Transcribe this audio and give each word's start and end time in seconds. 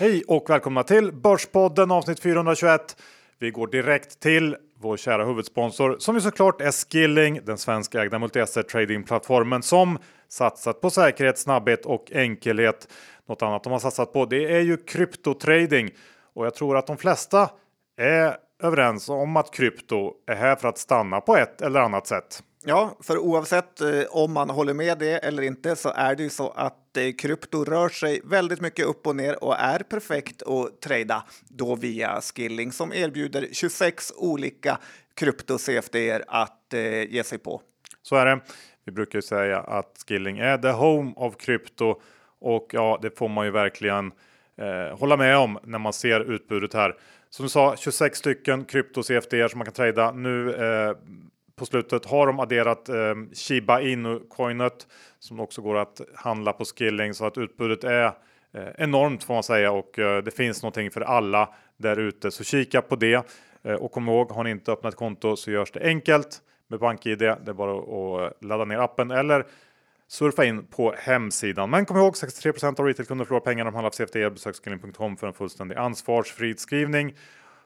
Hej 0.00 0.22
och 0.28 0.50
välkomna 0.50 0.82
till 0.82 1.12
Börspodden 1.12 1.90
avsnitt 1.90 2.20
421. 2.20 2.96
Vi 3.38 3.50
går 3.50 3.66
direkt 3.66 4.20
till 4.20 4.56
vår 4.80 4.96
kära 4.96 5.24
huvudsponsor 5.24 5.96
som 5.98 6.14
ju 6.14 6.20
såklart 6.20 6.60
är 6.60 6.72
Skilling, 6.72 7.40
den 7.44 7.58
svenskägda 7.58 8.18
multi-asset 8.18 8.68
tradingplattformen 8.68 9.62
som 9.62 9.98
satsat 10.28 10.80
på 10.80 10.90
säkerhet, 10.90 11.38
snabbhet 11.38 11.86
och 11.86 12.12
enkelhet. 12.12 12.88
Något 13.28 13.42
annat 13.42 13.64
de 13.64 13.72
har 13.72 13.80
satsat 13.80 14.12
på 14.12 14.24
det 14.24 14.56
är 14.56 14.60
ju 14.60 14.76
kryptotrading 14.76 15.90
och 16.34 16.46
jag 16.46 16.54
tror 16.54 16.76
att 16.76 16.86
de 16.86 16.96
flesta 16.96 17.50
är 17.96 18.36
överens 18.62 19.08
om 19.08 19.36
att 19.36 19.54
krypto 19.54 20.12
är 20.26 20.34
här 20.34 20.56
för 20.56 20.68
att 20.68 20.78
stanna 20.78 21.20
på 21.20 21.36
ett 21.36 21.60
eller 21.62 21.80
annat 21.80 22.06
sätt. 22.06 22.42
Ja, 22.64 22.96
för 23.00 23.18
oavsett 23.18 23.80
eh, 23.80 23.88
om 24.10 24.32
man 24.32 24.50
håller 24.50 24.74
med 24.74 24.98
det 24.98 25.18
eller 25.18 25.42
inte 25.42 25.76
så 25.76 25.92
är 25.94 26.14
det 26.14 26.22
ju 26.22 26.30
så 26.30 26.50
att 26.50 26.87
krypto 27.18 27.64
rör 27.64 27.88
sig 27.88 28.20
väldigt 28.24 28.60
mycket 28.60 28.86
upp 28.86 29.06
och 29.06 29.16
ner 29.16 29.44
och 29.44 29.58
är 29.58 29.78
perfekt 29.78 30.42
att 30.42 30.80
trada 30.80 31.24
då 31.48 31.76
via 31.76 32.20
Skilling 32.20 32.72
som 32.72 32.92
erbjuder 32.92 33.48
26 33.52 34.12
olika 34.16 34.78
krypto-CFD 35.14 36.22
att 36.26 36.74
eh, 36.74 37.02
ge 37.02 37.24
sig 37.24 37.38
på. 37.38 37.62
Så 38.02 38.16
är 38.16 38.26
det. 38.26 38.40
Vi 38.84 38.92
brukar 38.92 39.18
ju 39.18 39.22
säga 39.22 39.58
att 39.60 40.04
Skilling 40.08 40.38
är 40.38 40.58
the 40.58 40.70
home 40.70 41.12
of 41.16 41.36
krypto 41.36 42.00
och 42.40 42.68
ja, 42.72 42.98
det 43.02 43.18
får 43.18 43.28
man 43.28 43.46
ju 43.46 43.50
verkligen 43.50 44.12
eh, 44.56 44.98
hålla 44.98 45.16
med 45.16 45.36
om 45.36 45.58
när 45.62 45.78
man 45.78 45.92
ser 45.92 46.20
utbudet 46.20 46.74
här. 46.74 46.94
Som 47.30 47.42
du 47.42 47.48
sa, 47.48 47.76
26 47.76 48.18
stycken 48.18 48.64
krypto 48.64 49.02
CFD 49.02 49.48
som 49.48 49.58
man 49.58 49.64
kan 49.64 49.74
trada. 49.74 50.12
Nu 50.12 50.54
eh, 50.54 50.96
på 51.58 51.66
slutet 51.66 52.06
har 52.06 52.26
de 52.26 52.40
adderat 52.40 52.88
eh, 52.88 53.14
Shiba 53.32 53.80
Inu-coinet 53.80 54.86
som 55.18 55.40
också 55.40 55.62
går 55.62 55.76
att 55.76 56.00
handla 56.14 56.52
på 56.52 56.64
Skilling 56.64 57.14
så 57.14 57.26
att 57.26 57.38
utbudet 57.38 57.84
är 57.84 58.04
eh, 58.52 58.68
enormt 58.78 59.24
får 59.24 59.34
man 59.34 59.42
säga 59.42 59.72
och 59.72 59.98
eh, 59.98 60.22
det 60.22 60.30
finns 60.30 60.62
någonting 60.62 60.90
för 60.90 61.00
alla 61.00 61.48
där 61.76 61.96
ute. 61.96 62.30
Så 62.30 62.44
kika 62.44 62.82
på 62.82 62.96
det 62.96 63.26
eh, 63.62 63.74
och 63.74 63.92
kom 63.92 64.08
ihåg, 64.08 64.30
har 64.30 64.44
ni 64.44 64.50
inte 64.50 64.72
öppnat 64.72 64.94
konto 64.94 65.36
så 65.36 65.50
görs 65.50 65.70
det 65.70 65.80
enkelt 65.80 66.42
med 66.68 66.80
BankID. 66.80 67.18
Det 67.18 67.48
är 67.48 67.52
bara 67.52 67.78
att 67.78 68.32
eh, 68.32 68.48
ladda 68.48 68.64
ner 68.64 68.78
appen 68.78 69.10
eller 69.10 69.46
surfa 70.08 70.44
in 70.44 70.66
på 70.66 70.94
hemsidan. 70.98 71.70
Men 71.70 71.86
kom 71.86 71.96
ihåg 71.96 72.16
63 72.16 72.52
av 72.78 72.86
retailkunder 72.86 73.24
förlorar 73.24 73.44
pengar 73.44 73.64
om 73.64 73.72
de 73.72 73.74
handlar 73.74 73.90
på 73.90 73.96
CFD. 73.96 74.30
Besök 74.30 74.56
skilling.com 74.56 75.16
för 75.16 75.26
en 75.26 75.32
fullständig 75.32 75.76
ansvarsfri 75.76 76.56
skrivning. 76.56 77.14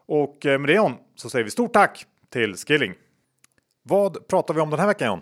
Och 0.07 0.47
eh, 0.47 0.59
med 0.59 0.69
det 0.69 0.79
om 0.79 0.99
så 1.15 1.31
säger 1.31 1.45
vi 1.45 1.51
stort 1.51 1.73
tack 1.73 2.07
till 2.31 2.55
Skilling. 2.55 2.95
Vad 3.83 4.29
pratar 4.29 4.55
vi 4.55 4.61
om 4.61 4.71
den 4.71 4.81
här 4.81 4.87
veckan 4.87 5.09
John? 5.09 5.21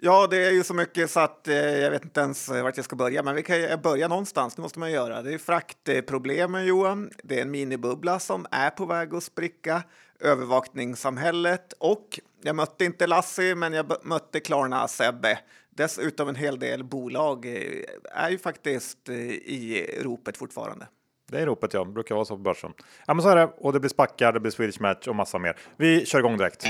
Ja, 0.00 0.26
det 0.26 0.46
är 0.46 0.50
ju 0.50 0.64
så 0.64 0.74
mycket 0.74 1.10
så 1.10 1.20
att 1.20 1.48
eh, 1.48 1.56
jag 1.56 1.90
vet 1.90 2.04
inte 2.04 2.20
ens 2.20 2.48
vart 2.48 2.76
jag 2.76 2.84
ska 2.84 2.96
börja, 2.96 3.22
men 3.22 3.34
vi 3.34 3.42
kan 3.42 3.60
ju 3.60 3.76
börja 3.76 4.08
någonstans. 4.08 4.54
Det 4.54 4.62
måste 4.62 4.78
man 4.78 4.92
göra. 4.92 5.22
Det 5.22 5.34
är 5.34 5.38
fraktproblemen 5.38 6.66
Johan. 6.66 7.10
Det 7.22 7.38
är 7.38 7.42
en 7.42 7.50
minibubbla 7.50 8.18
som 8.18 8.46
är 8.50 8.70
på 8.70 8.86
väg 8.86 9.14
att 9.14 9.22
spricka. 9.22 9.82
Övervakningssamhället 10.20 11.72
och 11.78 12.20
jag 12.42 12.56
mötte 12.56 12.84
inte 12.84 13.06
Lassie, 13.06 13.54
men 13.54 13.72
jag 13.72 13.92
mötte 14.02 14.40
Klarna 14.40 14.88
Sebbe. 14.88 15.38
Dessutom 15.70 16.28
en 16.28 16.34
hel 16.34 16.58
del 16.58 16.84
bolag 16.84 17.46
eh, 17.46 17.82
är 18.04 18.30
ju 18.30 18.38
faktiskt 18.38 19.08
eh, 19.08 19.16
i 19.16 19.90
ropet 20.02 20.36
fortfarande. 20.36 20.86
Det 21.30 21.40
är 21.40 21.46
ropet 21.46 21.74
ja, 21.74 21.84
brukar 21.84 22.14
vara 22.14 22.24
så 22.24 22.36
på 22.36 22.42
börsen. 22.42 22.72
Ja 23.06 23.14
men 23.14 23.22
så 23.22 23.28
är 23.28 23.36
det 23.36 23.52
och 23.58 23.72
det 23.72 23.80
blir 23.80 23.90
spackar, 23.90 24.32
det 24.32 24.40
blir 24.40 24.52
Swedish 24.52 24.80
Match 24.80 25.08
och 25.08 25.16
massa 25.16 25.38
mer. 25.38 25.56
Vi 25.76 26.06
kör 26.06 26.18
igång 26.18 26.36
direkt. 26.36 26.64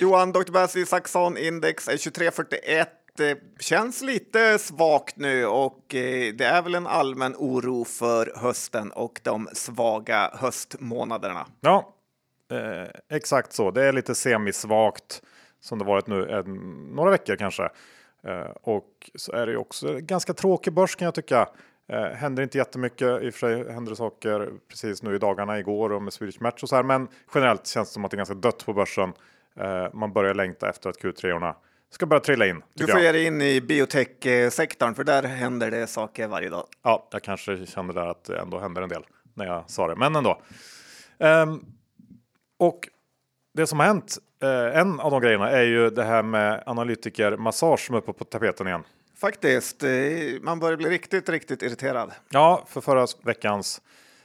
Johan, 0.00 0.32
Dr. 0.32 0.52
Bassi 0.52 0.86
Saxon 0.86 1.36
Index 1.36 1.88
är 1.88 1.96
2341 1.96 2.88
det 3.16 3.30
eh, 3.30 3.36
känns 3.58 4.02
lite 4.02 4.58
svagt 4.58 5.16
nu 5.16 5.46
och 5.46 5.94
eh, 5.94 6.34
det 6.34 6.44
är 6.44 6.62
väl 6.62 6.74
en 6.74 6.86
allmän 6.86 7.34
oro 7.38 7.84
för 7.84 8.32
hösten 8.36 8.90
och 8.90 9.20
de 9.22 9.48
svaga 9.52 10.30
höstmånaderna. 10.34 11.46
Ja, 11.60 11.94
eh, 12.50 13.16
exakt 13.16 13.52
så. 13.52 13.70
Det 13.70 13.84
är 13.84 13.92
lite 13.92 14.14
semisvagt 14.14 15.22
som 15.60 15.78
det 15.78 15.84
varit 15.84 16.06
nu 16.06 16.30
en, 16.30 16.54
några 16.94 17.10
veckor 17.10 17.36
kanske. 17.36 17.62
Eh, 18.24 18.50
och 18.62 19.10
så 19.14 19.32
är 19.32 19.46
det 19.46 19.52
ju 19.52 19.58
också 19.58 19.98
ganska 19.98 20.34
tråkig 20.34 20.72
börs 20.72 20.96
kan 20.96 21.04
jag 21.04 21.14
tycka. 21.14 21.48
Eh, 21.88 22.02
händer 22.02 22.42
inte 22.42 22.58
jättemycket. 22.58 23.22
I 23.22 23.28
och 23.28 23.34
för 23.34 23.38
sig 23.38 23.72
händer 23.72 23.90
det 23.90 23.96
saker 23.96 24.52
precis 24.68 25.02
nu 25.02 25.14
i 25.14 25.18
dagarna 25.18 25.58
igår 25.58 25.92
och 25.92 26.02
med 26.02 26.12
Swedish 26.12 26.42
Match 26.42 26.62
och 26.62 26.68
så 26.68 26.76
här. 26.76 26.82
Men 26.82 27.08
generellt 27.34 27.66
känns 27.66 27.88
det 27.88 27.92
som 27.92 28.04
att 28.04 28.10
det 28.10 28.14
är 28.14 28.16
ganska 28.18 28.34
dött 28.34 28.66
på 28.66 28.72
börsen. 28.72 29.12
Eh, 29.60 29.88
man 29.92 30.12
börjar 30.12 30.34
längta 30.34 30.68
efter 30.68 30.90
att 30.90 31.02
Q3 31.02 31.54
ska 31.90 32.06
börja 32.06 32.20
trilla 32.20 32.46
in. 32.46 32.62
Du 32.74 32.86
får 32.86 33.00
ge 33.00 33.12
dig 33.12 33.24
in 33.24 33.42
i 33.42 33.60
biotech-sektorn 33.60 34.94
för 34.94 35.04
där 35.04 35.22
händer 35.22 35.70
det 35.70 35.86
saker 35.86 36.28
varje 36.28 36.48
dag. 36.48 36.66
Ja, 36.82 37.08
jag 37.10 37.22
kanske 37.22 37.66
kände 37.66 37.92
där 37.92 38.06
att 38.06 38.24
det 38.24 38.38
ändå 38.38 38.58
händer 38.58 38.82
en 38.82 38.88
del 38.88 39.02
när 39.34 39.46
jag 39.46 39.70
sa 39.70 39.88
det, 39.88 39.96
men 39.96 40.16
ändå. 40.16 40.42
Um, 41.18 41.64
och 42.58 42.88
det 43.54 43.66
som 43.66 43.80
har 43.80 43.86
hänt, 43.86 44.18
eh, 44.42 44.78
en 44.78 45.00
av 45.00 45.10
de 45.10 45.20
grejerna 45.20 45.50
är 45.50 45.62
ju 45.62 45.90
det 45.90 46.04
här 46.04 46.22
med 46.22 46.62
analytikermassage 46.66 47.80
som 47.80 47.94
är 47.94 47.98
uppe 47.98 48.12
på 48.12 48.24
tapeten 48.24 48.66
igen. 48.66 48.82
Faktiskt, 49.16 49.82
eh, 49.82 49.90
man 50.42 50.60
börjar 50.60 50.76
bli 50.76 50.90
riktigt, 50.90 51.28
riktigt 51.28 51.62
irriterad. 51.62 52.12
Ja, 52.30 52.64
för 52.68 52.80
förra 52.80 53.06
veckans 53.22 53.82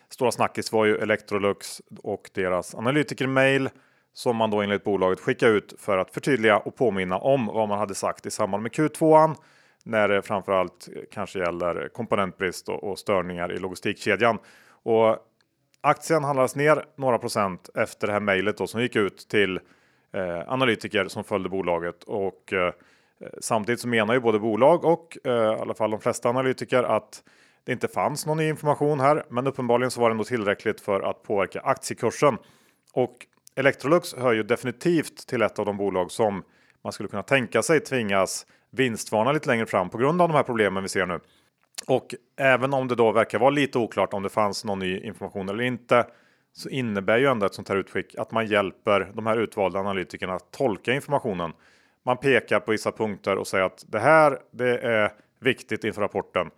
stora 0.10 0.32
snackis 0.32 0.72
var 0.72 0.86
ju 0.86 0.98
Electrolux 0.98 1.82
och 2.04 2.30
deras 2.34 2.76
analytikermail 2.76 3.70
som 4.16 4.36
man 4.36 4.50
då 4.50 4.62
enligt 4.62 4.84
bolaget 4.84 5.20
skickade 5.20 5.52
ut 5.52 5.74
för 5.80 5.98
att 5.98 6.12
förtydliga 6.12 6.58
och 6.58 6.76
påminna 6.76 7.18
om 7.18 7.46
vad 7.46 7.70
man 7.70 7.80
hade 7.80 7.96
sagt 7.96 8.26
i 8.26 8.32
samband 8.32 8.64
med 8.64 8.72
Q2 8.72 9.36
när 9.84 10.08
det 10.08 10.22
framförallt 10.22 10.90
kanske 11.12 11.40
gäller 11.40 11.90
komponentbrist 11.94 12.70
och, 12.70 12.84
och 12.84 13.00
störningar 13.00 13.52
i 13.52 13.58
logistikkedjan. 13.58 14.38
Och 14.84 15.18
aktien 15.82 16.24
handlades 16.24 16.56
ner 16.56 16.86
några 16.96 17.18
procent 17.18 17.70
efter 17.76 18.08
det 18.08 18.14
här 18.14 18.20
mejlet 18.20 18.70
som 18.70 18.82
gick 18.82 18.96
ut 18.96 19.18
till 19.30 19.60
eh, 20.14 20.52
analytiker 20.52 21.08
som 21.08 21.24
följde 21.24 21.50
bolaget 21.50 22.04
och 22.04 22.54
eh, 22.54 22.74
samtidigt 23.40 23.80
så 23.80 23.88
menar 23.88 24.14
ju 24.14 24.20
både 24.20 24.40
bolag 24.40 24.86
och 24.86 25.18
eh, 25.24 25.32
i 25.34 25.62
alla 25.62 25.74
fall 25.74 25.92
de 25.92 26.00
flesta 26.00 26.30
analytiker 26.30 26.84
att 26.84 27.24
det 27.64 27.72
inte 27.72 27.88
fanns 27.88 28.26
någon 28.26 28.38
ny 28.38 28.50
information 28.50 29.00
här, 29.00 29.26
men 29.30 29.48
uppenbarligen 29.48 29.92
så 29.92 30.02
var 30.02 30.10
det 30.10 30.14
ändå 30.14 30.24
tillräckligt 30.24 30.82
för 30.82 31.02
att 31.02 31.24
påverka 31.24 31.62
aktiekursen. 31.62 32.38
Och 32.94 33.28
Electrolux 33.56 34.16
hör 34.16 34.34
ju 34.34 34.44
definitivt 34.44 35.28
till 35.28 35.42
ett 35.42 35.60
av 35.60 35.66
de 35.66 35.78
bolag 35.78 36.12
som 36.12 36.44
man 36.84 36.94
skulle 36.94 37.10
kunna 37.10 37.24
tänka 37.24 37.62
sig 37.64 37.80
tvingas 37.80 38.46
vinstvarna 38.72 39.32
lite 39.32 39.50
längre 39.50 39.66
fram 39.66 39.90
på 39.90 39.98
grund 39.98 40.22
av 40.22 40.28
de 40.30 40.36
här 40.36 40.44
problemen 40.44 40.84
vi 40.84 40.90
ser 40.90 41.06
nu. 41.06 41.20
Och 41.88 42.16
även 42.38 42.74
om 42.74 42.88
det 42.88 42.96
då 42.96 43.12
verkar 43.12 43.40
vara 43.40 43.50
lite 43.50 43.78
oklart 43.78 44.14
om 44.14 44.24
det 44.24 44.30
fanns 44.30 44.66
någon 44.66 44.80
ny 44.80 45.00
information 45.00 45.50
eller 45.50 45.64
inte 45.64 46.08
så 46.54 46.70
innebär 46.70 47.18
ju 47.18 47.26
ändå 47.26 47.46
ett 47.46 47.54
sånt 47.54 47.70
här 47.70 47.76
utskick 47.76 48.16
att 48.16 48.32
man 48.32 48.46
hjälper 48.48 49.12
de 49.14 49.26
här 49.26 49.38
utvalda 49.38 49.80
analytikerna 49.80 50.34
att 50.34 50.52
tolka 50.52 50.94
informationen. 50.94 51.54
Man 52.06 52.18
pekar 52.18 52.60
på 52.60 52.72
vissa 52.72 52.92
punkter 52.92 53.38
och 53.38 53.48
säger 53.48 53.66
att 53.66 53.86
det 53.88 54.00
här 54.00 54.40
det 54.52 54.78
är 54.78 55.12
viktigt 55.40 55.84
inför 55.84 56.02
rapporten. 56.02 56.50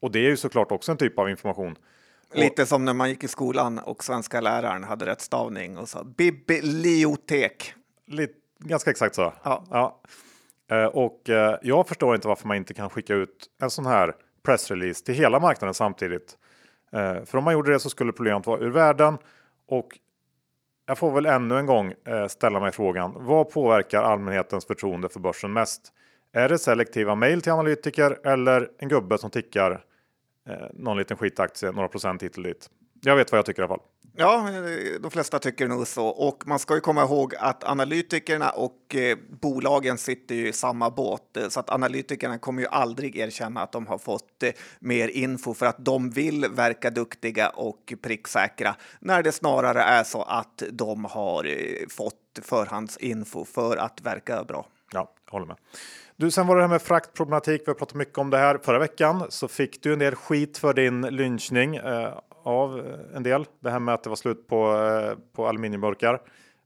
Och 0.00 0.10
det 0.10 0.18
är 0.18 0.28
ju 0.28 0.36
såklart 0.36 0.72
också 0.72 0.92
en 0.92 0.98
typ 0.98 1.18
av 1.18 1.30
information. 1.30 1.76
Lite 2.34 2.66
som 2.66 2.84
när 2.84 2.94
man 2.94 3.08
gick 3.08 3.24
i 3.24 3.28
skolan 3.28 3.78
och 3.78 4.04
svenska 4.04 4.40
läraren 4.40 4.84
hade 4.84 5.06
rätt 5.06 5.20
stavning 5.20 5.78
och 5.78 5.88
sa 5.88 6.04
bibliotek. 6.04 7.74
Lite, 8.06 8.34
ganska 8.58 8.90
exakt 8.90 9.14
så. 9.14 9.32
Ja. 9.42 9.64
ja. 9.70 10.00
Eh, 10.70 10.84
och 10.84 11.30
eh, 11.30 11.58
jag 11.62 11.88
förstår 11.88 12.14
inte 12.14 12.28
varför 12.28 12.48
man 12.48 12.56
inte 12.56 12.74
kan 12.74 12.90
skicka 12.90 13.14
ut 13.14 13.46
en 13.62 13.70
sån 13.70 13.86
här 13.86 14.14
pressrelease 14.42 15.04
till 15.04 15.14
hela 15.14 15.40
marknaden 15.40 15.74
samtidigt. 15.74 16.36
Eh, 16.92 17.24
för 17.24 17.38
om 17.38 17.44
man 17.44 17.52
gjorde 17.54 17.72
det 17.72 17.80
så 17.80 17.90
skulle 17.90 18.12
problemet 18.12 18.46
vara 18.46 18.60
ur 18.60 18.70
världen 18.70 19.18
och 19.68 19.98
jag 20.86 20.98
får 20.98 21.10
väl 21.10 21.26
ännu 21.26 21.58
en 21.58 21.66
gång 21.66 21.94
ställa 22.28 22.60
mig 22.60 22.72
frågan. 22.72 23.12
Vad 23.16 23.50
påverkar 23.50 24.02
allmänhetens 24.02 24.66
förtroende 24.66 25.08
för 25.08 25.20
börsen 25.20 25.52
mest? 25.52 25.92
Är 26.32 26.48
det 26.48 26.58
selektiva 26.58 27.14
mejl 27.14 27.42
till 27.42 27.52
analytiker 27.52 28.26
eller 28.26 28.70
en 28.78 28.88
gubbe 28.88 29.18
som 29.18 29.30
tickar 29.30 29.84
eh, 30.48 30.54
någon 30.72 30.96
liten 30.98 31.16
skitaktie, 31.16 31.72
några 31.72 31.88
procent 31.88 32.22
hit 32.22 32.36
och 32.36 32.42
dit. 32.42 32.70
Jag 33.02 33.16
vet 33.16 33.32
vad 33.32 33.38
jag 33.38 33.46
tycker 33.46 33.62
i 33.62 33.64
alla 33.64 33.76
fall. 33.76 33.86
Ja, 34.16 34.48
de 35.00 35.10
flesta 35.10 35.38
tycker 35.38 35.68
nog 35.68 35.86
så. 35.86 36.06
Och 36.06 36.42
man 36.46 36.58
ska 36.58 36.74
ju 36.74 36.80
komma 36.80 37.02
ihåg 37.02 37.34
att 37.38 37.64
analytikerna 37.64 38.50
och 38.50 38.94
eh, 38.94 39.18
bolagen 39.28 39.98
sitter 39.98 40.34
ju 40.34 40.48
i 40.48 40.52
samma 40.52 40.90
båt. 40.90 41.38
Så 41.48 41.60
att 41.60 41.70
analytikerna 41.70 42.38
kommer 42.38 42.62
ju 42.62 42.68
aldrig 42.68 43.16
erkänna 43.16 43.62
att 43.62 43.72
de 43.72 43.86
har 43.86 43.98
fått 43.98 44.42
eh, 44.42 44.50
mer 44.78 45.08
info 45.08 45.54
för 45.54 45.66
att 45.66 45.84
de 45.84 46.10
vill 46.10 46.46
verka 46.50 46.90
duktiga 46.90 47.48
och 47.48 47.94
pricksäkra. 48.02 48.76
När 49.00 49.22
det 49.22 49.32
snarare 49.32 49.82
är 49.82 50.04
så 50.04 50.22
att 50.22 50.62
de 50.70 51.04
har 51.04 51.44
eh, 51.44 51.88
fått 51.88 52.38
förhandsinfo 52.42 53.44
för 53.44 53.76
att 53.76 54.00
verka 54.00 54.44
bra. 54.44 54.66
Ja, 54.92 55.12
jag 55.24 55.32
håller 55.32 55.46
med. 55.46 55.56
Du, 56.20 56.30
sen 56.30 56.46
var 56.46 56.56
det 56.56 56.62
här 56.62 56.68
med 56.68 56.82
fraktproblematik. 56.82 57.62
Vi 57.66 57.70
har 57.70 57.74
pratat 57.74 57.94
mycket 57.94 58.18
om 58.18 58.30
det 58.30 58.38
här. 58.38 58.58
Förra 58.62 58.78
veckan 58.78 59.26
så 59.28 59.48
fick 59.48 59.82
du 59.82 59.92
en 59.92 59.98
del 59.98 60.14
skit 60.14 60.58
för 60.58 60.74
din 60.74 61.00
lynchning 61.00 61.76
eh, 61.76 62.18
av 62.44 62.78
eh, 62.78 63.16
en 63.16 63.22
del. 63.22 63.46
Det 63.60 63.70
här 63.70 63.78
med 63.78 63.94
att 63.94 64.02
det 64.02 64.08
var 64.08 64.16
slut 64.16 64.46
på, 64.46 64.76
eh, 64.76 65.18
på 65.36 65.46
aluminiumburkar. 65.46 66.20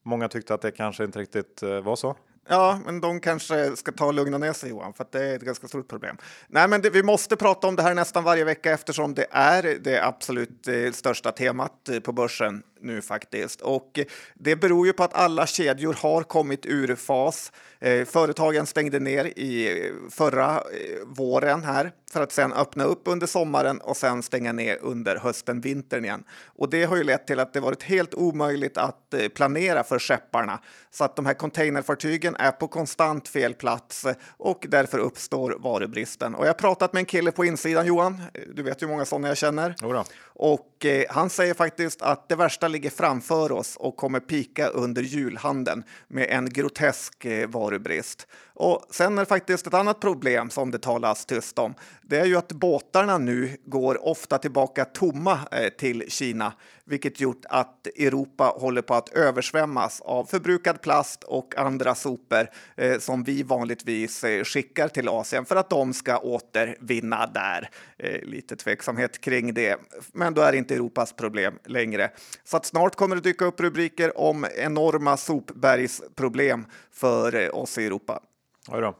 Många 0.04 0.28
tyckte 0.28 0.54
att 0.54 0.62
det 0.62 0.70
kanske 0.70 1.04
inte 1.04 1.18
riktigt 1.18 1.62
eh, 1.62 1.80
var 1.80 1.96
så. 1.96 2.16
Ja, 2.48 2.80
men 2.84 3.00
de 3.00 3.20
kanske 3.20 3.76
ska 3.76 3.92
ta 3.92 4.06
och 4.06 4.14
lugna 4.14 4.38
ner 4.38 4.52
sig 4.52 4.70
Johan, 4.70 4.92
för 4.92 5.06
det 5.10 5.24
är 5.24 5.36
ett 5.36 5.42
ganska 5.42 5.68
stort 5.68 5.88
problem. 5.88 6.16
Nej, 6.48 6.68
men 6.68 6.82
det, 6.82 6.90
vi 6.90 7.02
måste 7.02 7.36
prata 7.36 7.66
om 7.66 7.76
det 7.76 7.82
här 7.82 7.94
nästan 7.94 8.24
varje 8.24 8.44
vecka 8.44 8.72
eftersom 8.72 9.14
det 9.14 9.26
är 9.30 9.78
det 9.80 10.04
absolut 10.04 10.68
eh, 10.68 10.92
största 10.92 11.32
temat 11.32 11.88
eh, 11.88 12.00
på 12.00 12.12
börsen 12.12 12.62
nu 12.84 13.02
faktiskt. 13.02 13.60
Och 13.60 14.00
det 14.34 14.56
beror 14.56 14.86
ju 14.86 14.92
på 14.92 15.04
att 15.04 15.14
alla 15.14 15.46
kedjor 15.46 15.96
har 16.00 16.22
kommit 16.22 16.66
ur 16.66 16.94
fas. 16.94 17.52
Eh, 17.81 18.04
företagen 18.04 18.66
stängde 18.66 19.00
ner 19.00 19.25
i 19.25 19.92
förra 20.10 20.62
våren 21.04 21.64
här 21.64 21.92
för 22.12 22.22
att 22.22 22.32
sen 22.32 22.52
öppna 22.52 22.84
upp 22.84 23.02
under 23.04 23.26
sommaren 23.26 23.81
och 23.81 23.96
sen 23.96 24.22
stänga 24.22 24.52
ner 24.52 24.78
under 24.82 25.16
hösten, 25.16 25.60
vintern 25.60 26.04
igen. 26.04 26.25
Och 26.44 26.70
det 26.70 26.84
har 26.84 26.96
ju 26.96 27.04
lett 27.04 27.26
till 27.26 27.40
att 27.40 27.52
det 27.52 27.60
varit 27.60 27.82
helt 27.82 28.14
omöjligt 28.14 28.76
att 28.76 29.14
planera 29.34 29.84
för 29.84 29.98
skepparna 29.98 30.60
så 30.90 31.04
att 31.04 31.16
de 31.16 31.26
här 31.26 31.34
containerfartygen 31.34 32.37
är 32.37 32.50
på 32.50 32.69
konstant 32.69 33.28
fel 33.28 33.54
plats 33.54 34.06
och 34.28 34.66
därför 34.69 34.98
uppstår 34.98 35.56
varubristen. 35.60 36.34
Och 36.34 36.44
jag 36.44 36.48
har 36.48 36.54
pratat 36.54 36.92
med 36.92 37.00
en 37.00 37.06
kille 37.06 37.32
på 37.32 37.44
insidan, 37.44 37.87
Johan. 37.87 38.22
Du 38.54 38.62
vet 38.62 38.82
hur 38.82 38.88
många 38.88 39.04
sådana 39.04 39.28
jag 39.28 39.37
känner. 39.37 39.75
Jodå. 39.82 40.04
Och 40.22 40.84
eh, 40.84 41.04
han 41.08 41.30
säger 41.30 41.54
faktiskt 41.54 42.02
att 42.02 42.28
det 42.28 42.37
värsta 42.37 42.69
ligger 42.75 42.91
framför 42.91 43.53
oss 43.53 43.76
och 43.76 43.97
kommer 43.97 44.21
pika 44.21 44.69
under 44.69 45.03
julhandeln 45.03 45.85
med 46.09 46.26
en 46.31 46.49
grotesk 46.49 47.25
eh, 47.25 47.49
varubrist. 47.49 48.26
Och 48.55 48.87
sen 48.91 49.19
är 49.19 49.23
det 49.23 49.26
faktiskt 49.26 49.67
ett 49.67 49.75
annat 49.75 50.00
problem 50.00 50.50
som 50.50 50.71
det 50.71 50.79
talas 50.79 51.26
tyst 51.26 51.59
om. 51.59 51.75
Det 52.03 52.17
är 52.17 52.25
ju 52.25 52.37
att 52.37 52.53
båtarna 52.53 53.19
nu 53.19 53.56
går 53.65 54.06
ofta 54.06 54.38
tillbaka 54.38 54.85
tomma 54.85 55.38
eh, 55.53 55.69
till 55.69 56.05
Kina, 56.09 56.53
vilket 56.86 57.20
gjort 57.20 57.44
att 57.48 57.86
Europa 57.86 58.44
håller 58.44 58.82
på 58.82 58.94
att 58.94 59.08
översvämmas 59.08 60.00
av 60.00 60.25
förbrukad 60.25 60.81
plast 60.81 61.25
och 61.25 61.58
andra 61.58 61.94
sopor 61.94 62.48
eh, 62.76 62.98
som 62.98 63.25
vi 63.25 63.42
vanligtvis 63.42 64.25
eh, 64.25 64.44
skickar 64.44 64.88
till 64.88 65.08
Asien 65.08 65.44
för 65.44 65.56
att 65.56 65.70
de 65.70 65.94
ska 65.94 66.19
återvinna 66.19 67.26
där. 67.26 67.70
Eh, 67.98 68.22
lite 68.22 68.56
tveksamhet 68.56 69.20
kring 69.20 69.54
det, 69.54 69.81
men 70.12 70.34
då 70.34 70.42
är 70.42 70.52
det 70.52 70.58
inte 70.58 70.75
Europas 70.75 71.12
problem 71.12 71.58
längre. 71.64 72.10
Så 72.44 72.56
att 72.56 72.66
snart 72.66 72.96
kommer 72.96 73.16
det 73.16 73.22
dyka 73.22 73.44
upp 73.44 73.60
rubriker 73.60 74.19
om 74.19 74.46
enorma 74.56 75.16
sopbergsproblem 75.16 76.66
för 76.92 77.34
eh, 77.34 77.54
oss 77.54 77.78
i 77.78 77.87
Europa. 77.87 78.20
Oj 78.69 78.80
då. 78.80 78.94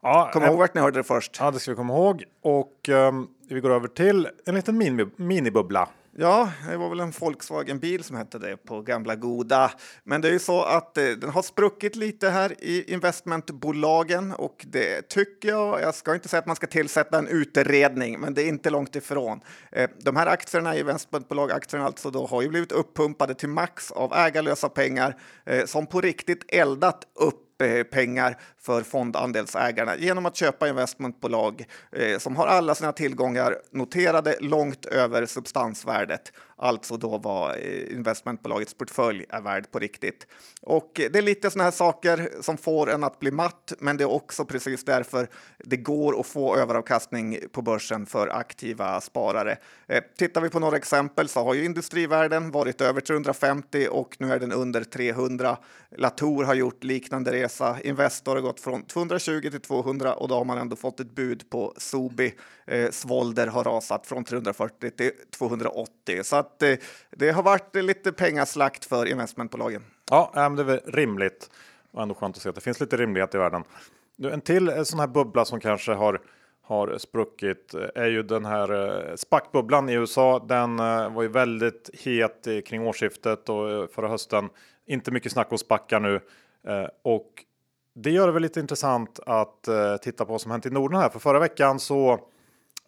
Ja, 0.00 0.30
Kom 0.32 0.42
ihåg 0.42 0.58
vart 0.58 0.74
ni 0.74 0.80
hörde 0.80 0.98
det 0.98 1.04
först. 1.04 1.36
Ja, 1.40 1.50
det 1.50 1.58
ska 1.58 1.70
vi 1.70 1.76
komma 1.76 1.94
ihåg. 1.94 2.24
Och 2.42 2.88
um, 2.88 3.28
vi 3.48 3.60
går 3.60 3.70
över 3.70 3.88
till 3.88 4.28
en 4.46 4.54
liten 4.54 4.78
mini, 4.78 5.06
minibubbla. 5.16 5.88
Ja, 6.16 6.52
det 6.68 6.76
var 6.76 6.88
väl 6.88 7.00
en 7.00 7.10
Volkswagen-bil 7.10 8.04
som 8.04 8.16
hette 8.16 8.38
det 8.38 8.56
på 8.56 8.80
gamla 8.80 9.16
goda. 9.16 9.70
Men 10.04 10.20
det 10.20 10.28
är 10.28 10.32
ju 10.32 10.38
så 10.38 10.62
att 10.62 10.98
eh, 10.98 11.04
den 11.04 11.30
har 11.30 11.42
spruckit 11.42 11.96
lite 11.96 12.28
här 12.30 12.54
i 12.64 12.92
investmentbolagen 12.92 14.32
och 14.32 14.66
det 14.68 15.08
tycker 15.08 15.48
jag. 15.48 15.80
Jag 15.80 15.94
ska 15.94 16.14
inte 16.14 16.28
säga 16.28 16.40
att 16.40 16.46
man 16.46 16.56
ska 16.56 16.66
tillsätta 16.66 17.18
en 17.18 17.28
utredning, 17.28 18.20
men 18.20 18.34
det 18.34 18.42
är 18.42 18.48
inte 18.48 18.70
långt 18.70 18.96
ifrån. 18.96 19.40
Eh, 19.72 19.90
de 20.04 20.16
här 20.16 20.26
aktierna, 20.26 20.76
i 20.76 20.80
investmentbolag, 20.80 21.52
aktierna 21.52 21.86
alltså, 21.86 22.10
då 22.10 22.26
har 22.26 22.42
ju 22.42 22.48
blivit 22.48 22.72
uppumpade 22.72 23.34
till 23.34 23.48
max 23.48 23.90
av 23.90 24.12
ägarlösa 24.12 24.68
pengar 24.68 25.16
eh, 25.44 25.64
som 25.64 25.86
på 25.86 26.00
riktigt 26.00 26.44
eldat 26.48 27.06
upp 27.14 27.43
Eh, 27.62 27.82
pengar 27.82 28.36
för 28.60 28.82
fondandelsägarna 28.82 29.96
genom 29.96 30.26
att 30.26 30.36
köpa 30.36 30.68
investmentbolag 30.68 31.64
eh, 31.92 32.18
som 32.18 32.36
har 32.36 32.46
alla 32.46 32.74
sina 32.74 32.92
tillgångar 32.92 33.56
noterade 33.70 34.36
långt 34.40 34.86
över 34.86 35.26
substansvärdet 35.26 36.32
alltså 36.56 36.96
då 36.96 37.18
vad 37.18 37.50
eh, 37.50 37.92
investmentbolagets 37.92 38.74
portfölj 38.74 39.24
är 39.28 39.40
värd 39.40 39.70
på 39.70 39.78
riktigt. 39.78 40.26
Och 40.62 41.00
eh, 41.00 41.10
det 41.10 41.18
är 41.18 41.22
lite 41.22 41.50
sådana 41.50 41.64
här 41.64 41.70
saker 41.70 42.30
som 42.40 42.56
får 42.56 42.90
en 42.90 43.04
att 43.04 43.20
bli 43.20 43.30
matt, 43.30 43.72
men 43.78 43.96
det 43.96 44.04
är 44.04 44.10
också 44.10 44.44
precis 44.44 44.84
därför 44.84 45.28
det 45.58 45.76
går 45.76 46.20
att 46.20 46.26
få 46.26 46.56
överavkastning 46.56 47.38
på 47.52 47.62
börsen 47.62 48.06
för 48.06 48.28
aktiva 48.28 49.00
sparare. 49.00 49.56
Eh, 49.86 50.02
tittar 50.18 50.40
vi 50.40 50.50
på 50.50 50.58
några 50.58 50.76
exempel 50.76 51.28
så 51.28 51.44
har 51.44 51.54
ju 51.54 51.64
industrivärden 51.64 52.50
varit 52.50 52.80
över 52.80 53.00
350 53.00 53.88
och 53.90 54.16
nu 54.18 54.32
är 54.32 54.38
den 54.38 54.52
under 54.52 54.84
300. 54.84 55.56
Latour 55.96 56.44
har 56.44 56.54
gjort 56.54 56.84
liknande 56.84 57.32
resa. 57.32 57.76
Investor 57.84 58.34
har 58.34 58.42
gått 58.42 58.60
från 58.60 58.82
220 58.82 59.50
till 59.50 59.60
200 59.60 60.14
och 60.14 60.28
då 60.28 60.34
har 60.34 60.44
man 60.44 60.58
ändå 60.58 60.76
fått 60.76 61.00
ett 61.00 61.14
bud 61.14 61.50
på 61.50 61.74
Sobi. 61.76 62.34
Eh, 62.66 62.90
Svolder 62.90 63.46
har 63.46 63.64
rasat 63.64 64.06
från 64.06 64.24
340 64.24 64.90
till 64.90 65.10
280. 65.38 66.20
Så 66.24 66.43
att 66.44 66.62
det 67.10 67.30
har 67.30 67.42
varit 67.42 67.76
lite 67.76 68.12
pengaslakt 68.12 68.84
för 68.84 69.06
investmentbolagen. 69.06 69.82
Ja, 70.10 70.30
men 70.34 70.56
det 70.56 70.62
är 70.62 70.66
väl 70.66 70.80
rimligt 70.86 71.50
och 71.94 72.02
ändå 72.02 72.14
skönt 72.14 72.36
att 72.36 72.42
se 72.42 72.48
att 72.48 72.54
det 72.54 72.60
finns 72.60 72.80
lite 72.80 72.96
rimlighet 72.96 73.34
i 73.34 73.38
världen. 73.38 73.64
En 74.22 74.40
till 74.40 74.68
eh, 74.68 74.82
sån 74.82 75.00
här 75.00 75.06
bubbla 75.06 75.44
som 75.44 75.60
kanske 75.60 75.92
har 75.92 76.20
har 76.66 76.98
spruckit 76.98 77.74
eh, 77.74 78.02
är 78.02 78.08
ju 78.08 78.22
den 78.22 78.44
här 78.44 78.72
eh, 78.72 79.16
SPAC-bubblan 79.16 79.88
i 79.88 79.92
USA. 79.92 80.44
Den 80.48 80.76
var 81.14 81.22
ju 81.22 81.28
väldigt 81.28 81.90
het 81.92 82.48
kring 82.66 82.86
årsskiftet 82.86 83.48
och 83.48 83.90
förra 83.90 84.08
hösten. 84.08 84.48
Inte 84.86 85.10
mycket 85.10 85.32
snack 85.32 85.52
om 85.52 85.58
SPACar 85.58 86.00
nu 86.00 86.20
och 87.02 87.30
det 87.94 88.10
gör 88.10 88.26
det 88.26 88.32
väl 88.32 88.42
lite 88.42 88.60
intressant 88.60 89.20
att 89.26 89.68
titta 90.02 90.24
på 90.24 90.32
vad 90.32 90.40
som 90.40 90.50
hänt 90.50 90.66
i 90.66 90.70
Norden 90.70 91.00
här. 91.00 91.08
För 91.08 91.18
förra 91.18 91.38
veckan 91.38 91.80
så 91.80 92.20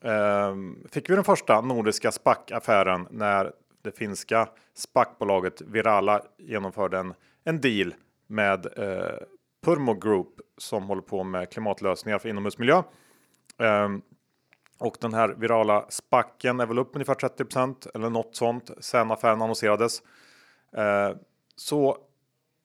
Ehm, 0.03 0.87
fick 0.91 1.11
vi 1.11 1.15
den 1.15 1.25
första 1.25 1.61
nordiska 1.61 2.11
SPAC-affären 2.11 3.07
när 3.11 3.53
det 3.83 3.93
finska 3.93 4.49
SPAC-bolaget 4.75 5.61
Virala 5.61 6.23
genomförde 6.39 6.99
en, 6.99 7.15
en 7.45 7.61
deal 7.61 7.95
med 8.27 8.67
eh, 8.79 9.19
Purmo 9.65 9.95
Group 9.95 10.41
som 10.59 10.83
håller 10.83 11.03
på 11.03 11.25
med 11.25 11.51
klimatlösningar 11.51 12.19
för 12.19 12.29
inomhusmiljö. 12.29 12.83
Um, 13.59 14.03
och 14.79 14.97
den 15.01 15.15
här 15.15 15.29
virala 15.29 15.87
spacken 15.89 16.61
är 16.61 16.67
väl 16.67 16.79
upp 16.79 16.91
ungefär 16.95 17.15
30% 17.15 17.89
eller 17.95 18.11
något 18.11 18.37
sånt 18.37 18.71
sen 18.81 19.11
affären 19.11 19.43
annonserades. 19.43 20.03
Uh, 20.79 21.17
så 21.57 21.99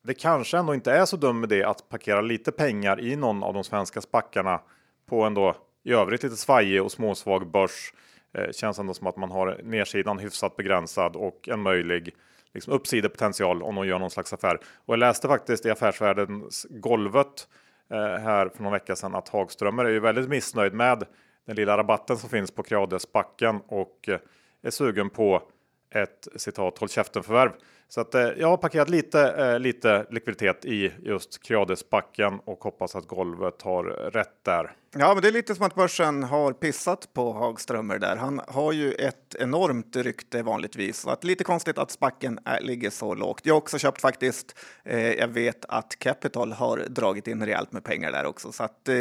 det 0.03 0.13
kanske 0.13 0.57
ändå 0.57 0.73
inte 0.73 0.91
är 0.91 1.05
så 1.05 1.17
dum 1.17 1.43
idé 1.43 1.63
att 1.63 1.89
parkera 1.89 2.21
lite 2.21 2.51
pengar 2.51 2.99
i 2.99 3.15
någon 3.15 3.43
av 3.43 3.53
de 3.53 3.63
svenska 3.63 4.01
spackarna 4.01 4.61
på 5.05 5.23
en 5.23 5.33
då 5.33 5.55
i 5.83 5.93
övrigt 5.93 6.23
lite 6.23 6.35
svajig 6.35 6.83
och 6.83 6.91
småsvag 6.91 7.51
börs. 7.51 7.93
Eh, 8.33 8.51
känns 8.51 8.79
ändå 8.79 8.93
som 8.93 9.07
att 9.07 9.17
man 9.17 9.31
har 9.31 9.59
nedsidan 9.63 10.19
hyfsat 10.19 10.55
begränsad 10.55 11.15
och 11.15 11.49
en 11.49 11.61
möjlig 11.61 12.15
liksom, 12.53 12.73
uppsidepotential 12.73 13.63
om 13.63 13.75
de 13.75 13.87
gör 13.87 13.99
någon 13.99 14.11
slags 14.11 14.33
affär. 14.33 14.59
Och 14.85 14.93
jag 14.93 14.99
läste 14.99 15.27
faktiskt 15.27 15.65
i 15.65 15.69
Affärsvärldens 15.69 16.67
golvet 16.69 17.47
eh, 17.91 17.97
här 17.97 18.49
för 18.49 18.63
någon 18.63 18.71
vecka 18.71 18.95
sedan 18.95 19.15
att 19.15 19.29
Hagströmer 19.29 19.85
är 19.85 19.89
ju 19.89 19.99
väldigt 19.99 20.29
missnöjd 20.29 20.73
med 20.73 21.05
den 21.45 21.55
lilla 21.55 21.77
rabatten 21.77 22.17
som 22.17 22.29
finns 22.29 22.51
på 22.51 22.63
Creades-backen 22.63 23.61
och 23.67 24.09
eh, 24.09 24.19
är 24.63 24.71
sugen 24.71 25.09
på 25.09 25.43
ett 25.91 26.27
citat 26.35 26.77
håll 26.77 26.89
käften 26.89 27.23
förvärv. 27.23 27.51
Så 27.87 28.01
att 28.01 28.15
eh, 28.15 28.21
jag 28.21 28.47
har 28.47 28.57
parkerat 28.57 28.89
lite, 28.89 29.21
eh, 29.21 29.59
lite 29.59 30.05
likviditet 30.09 30.65
i 30.65 30.91
just 31.03 31.43
Creades-backen 31.43 32.39
och 32.45 32.63
hoppas 32.63 32.95
att 32.95 33.07
golvet 33.07 33.61
har 33.61 33.83
rätt 33.83 34.43
där. 34.43 34.75
Ja, 34.93 35.13
men 35.13 35.21
det 35.21 35.27
är 35.27 35.31
lite 35.31 35.55
som 35.55 35.65
att 35.65 35.75
börsen 35.75 36.23
har 36.23 36.53
pissat 36.53 37.13
på 37.13 37.33
Hagströmer 37.33 37.99
där. 37.99 38.15
Han 38.15 38.41
har 38.47 38.71
ju 38.71 38.93
ett 38.93 39.35
enormt 39.39 39.95
rykte 39.95 40.43
vanligtvis. 40.43 40.97
Så 40.97 41.09
att 41.09 41.23
lite 41.23 41.43
konstigt 41.43 41.77
att 41.77 41.91
spacken 41.91 42.39
är, 42.45 42.61
ligger 42.61 42.89
så 42.89 43.15
lågt. 43.15 43.41
Jag 43.43 43.53
har 43.53 43.57
också 43.57 43.77
köpt 43.77 44.01
faktiskt. 44.01 44.55
Eh, 44.83 45.13
jag 45.13 45.27
vet 45.27 45.65
att 45.65 45.99
Capital 45.99 46.51
har 46.51 46.77
dragit 46.77 47.27
in 47.27 47.45
rejält 47.45 47.71
med 47.71 47.83
pengar 47.83 48.11
där 48.11 48.25
också. 48.25 48.51
Så 48.51 48.63
att 48.63 48.89
eh, 48.89 48.95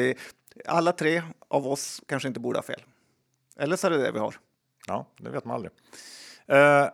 alla 0.67 0.93
tre 0.93 1.23
av 1.49 1.67
oss 1.67 2.03
kanske 2.07 2.29
inte 2.29 2.41
borde 2.41 2.59
ha 2.59 2.63
fel. 2.63 2.83
Eller 3.59 3.77
så 3.77 3.87
är 3.87 3.91
det 3.91 3.99
det 3.99 4.13
vi 4.13 4.19
har. 4.19 4.35
Ja, 4.87 5.07
det 5.19 5.31
vet 5.31 5.45
man 5.45 5.55
aldrig. 5.55 5.73
Eh, 6.51 6.89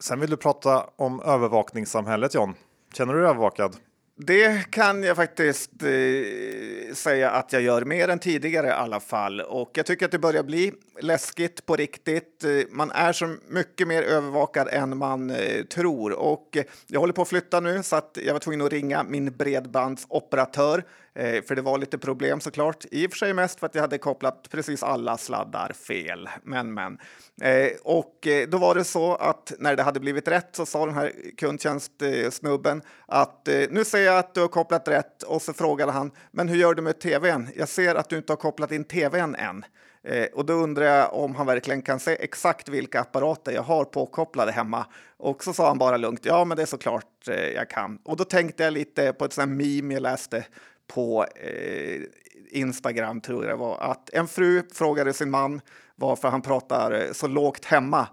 sen 0.00 0.20
vill 0.20 0.30
du 0.30 0.36
prata 0.36 0.86
om 0.96 1.22
övervakningssamhället 1.22 2.34
John. 2.34 2.54
Känner 2.94 3.14
du 3.14 3.20
dig 3.20 3.28
övervakad? 3.28 3.76
Det 4.18 4.70
kan 4.70 5.02
jag 5.02 5.16
faktiskt 5.16 5.70
eh, 5.82 6.94
säga 6.94 7.30
att 7.30 7.52
jag 7.52 7.62
gör 7.62 7.84
mer 7.84 8.08
än 8.08 8.18
tidigare 8.18 8.66
i 8.66 8.70
alla 8.70 9.00
fall. 9.00 9.40
Och 9.40 9.70
jag 9.74 9.86
tycker 9.86 10.06
att 10.06 10.12
det 10.12 10.18
börjar 10.18 10.42
bli 10.42 10.72
läskigt 11.00 11.66
på 11.66 11.76
riktigt. 11.76 12.44
Eh, 12.44 12.50
man 12.70 12.90
är 12.90 13.12
så 13.12 13.36
mycket 13.48 13.88
mer 13.88 14.02
övervakad 14.02 14.68
än 14.68 14.98
man 14.98 15.30
eh, 15.30 15.64
tror. 15.64 16.12
Och 16.12 16.56
jag 16.86 17.00
håller 17.00 17.12
på 17.12 17.22
att 17.22 17.28
flytta 17.28 17.60
nu 17.60 17.82
så 17.82 17.96
att 17.96 18.18
jag 18.24 18.32
var 18.32 18.40
tvungen 18.40 18.66
att 18.66 18.72
ringa 18.72 19.02
min 19.02 19.36
bredbandsoperatör 19.36 20.84
Eh, 21.16 21.42
för 21.42 21.54
det 21.54 21.62
var 21.62 21.78
lite 21.78 21.98
problem 21.98 22.40
såklart. 22.40 22.84
I 22.90 23.06
och 23.06 23.10
för 23.10 23.18
sig 23.18 23.34
mest 23.34 23.60
för 23.60 23.66
att 23.66 23.74
jag 23.74 23.82
hade 23.82 23.98
kopplat 23.98 24.48
precis 24.50 24.82
alla 24.82 25.16
sladdar 25.16 25.72
fel. 25.72 26.28
Men, 26.42 26.74
men. 26.74 26.98
Eh, 27.40 27.70
och 27.82 28.26
eh, 28.26 28.48
då 28.48 28.58
var 28.58 28.74
det 28.74 28.84
så 28.84 29.14
att 29.14 29.52
när 29.58 29.76
det 29.76 29.82
hade 29.82 30.00
blivit 30.00 30.28
rätt 30.28 30.48
så 30.52 30.66
sa 30.66 30.86
den 30.86 30.94
här 30.94 31.12
kundtjänstsnubben 31.36 32.82
att 33.06 33.48
eh, 33.48 33.66
nu 33.70 33.84
ser 33.84 33.98
jag 33.98 34.18
att 34.18 34.34
du 34.34 34.40
har 34.40 34.48
kopplat 34.48 34.88
rätt 34.88 35.22
och 35.22 35.42
så 35.42 35.52
frågade 35.52 35.92
han 35.92 36.10
men 36.30 36.48
hur 36.48 36.56
gör 36.56 36.74
du 36.74 36.82
med 36.82 37.00
tvn? 37.00 37.48
Jag 37.56 37.68
ser 37.68 37.94
att 37.94 38.08
du 38.08 38.16
inte 38.16 38.32
har 38.32 38.36
kopplat 38.36 38.72
in 38.72 38.84
tvn 38.84 39.34
än. 39.34 39.64
Eh, 40.06 40.26
och 40.34 40.46
då 40.46 40.52
undrar 40.52 40.84
jag 40.84 41.14
om 41.14 41.34
han 41.34 41.46
verkligen 41.46 41.82
kan 41.82 42.00
se 42.00 42.16
exakt 42.20 42.68
vilka 42.68 43.00
apparater 43.00 43.52
jag 43.52 43.62
har 43.62 43.84
påkopplade 43.84 44.52
hemma. 44.52 44.86
Och 45.16 45.44
så 45.44 45.52
sa 45.52 45.68
han 45.68 45.78
bara 45.78 45.96
lugnt, 45.96 46.20
ja 46.24 46.44
men 46.44 46.56
det 46.56 46.62
är 46.62 46.66
såklart 46.66 47.28
eh, 47.28 47.48
jag 47.48 47.70
kan. 47.70 47.98
Och 48.04 48.16
då 48.16 48.24
tänkte 48.24 48.64
jag 48.64 48.72
lite 48.72 49.12
på 49.12 49.24
ett 49.24 49.32
sånt 49.32 49.48
här 49.48 49.56
meme 49.56 49.94
jag 49.94 50.02
läste 50.02 50.44
på 50.86 51.24
eh, 51.24 52.02
Instagram 52.50 53.20
tror 53.20 53.44
jag 53.44 53.52
det 53.52 53.56
var, 53.56 53.78
att 53.78 54.10
en 54.10 54.28
fru 54.28 54.62
frågade 54.72 55.12
sin 55.12 55.30
man 55.30 55.60
varför 55.96 56.28
han 56.28 56.42
pratar 56.42 56.92
eh, 56.92 57.12
så 57.12 57.26
lågt 57.26 57.64
hemma. 57.64 58.08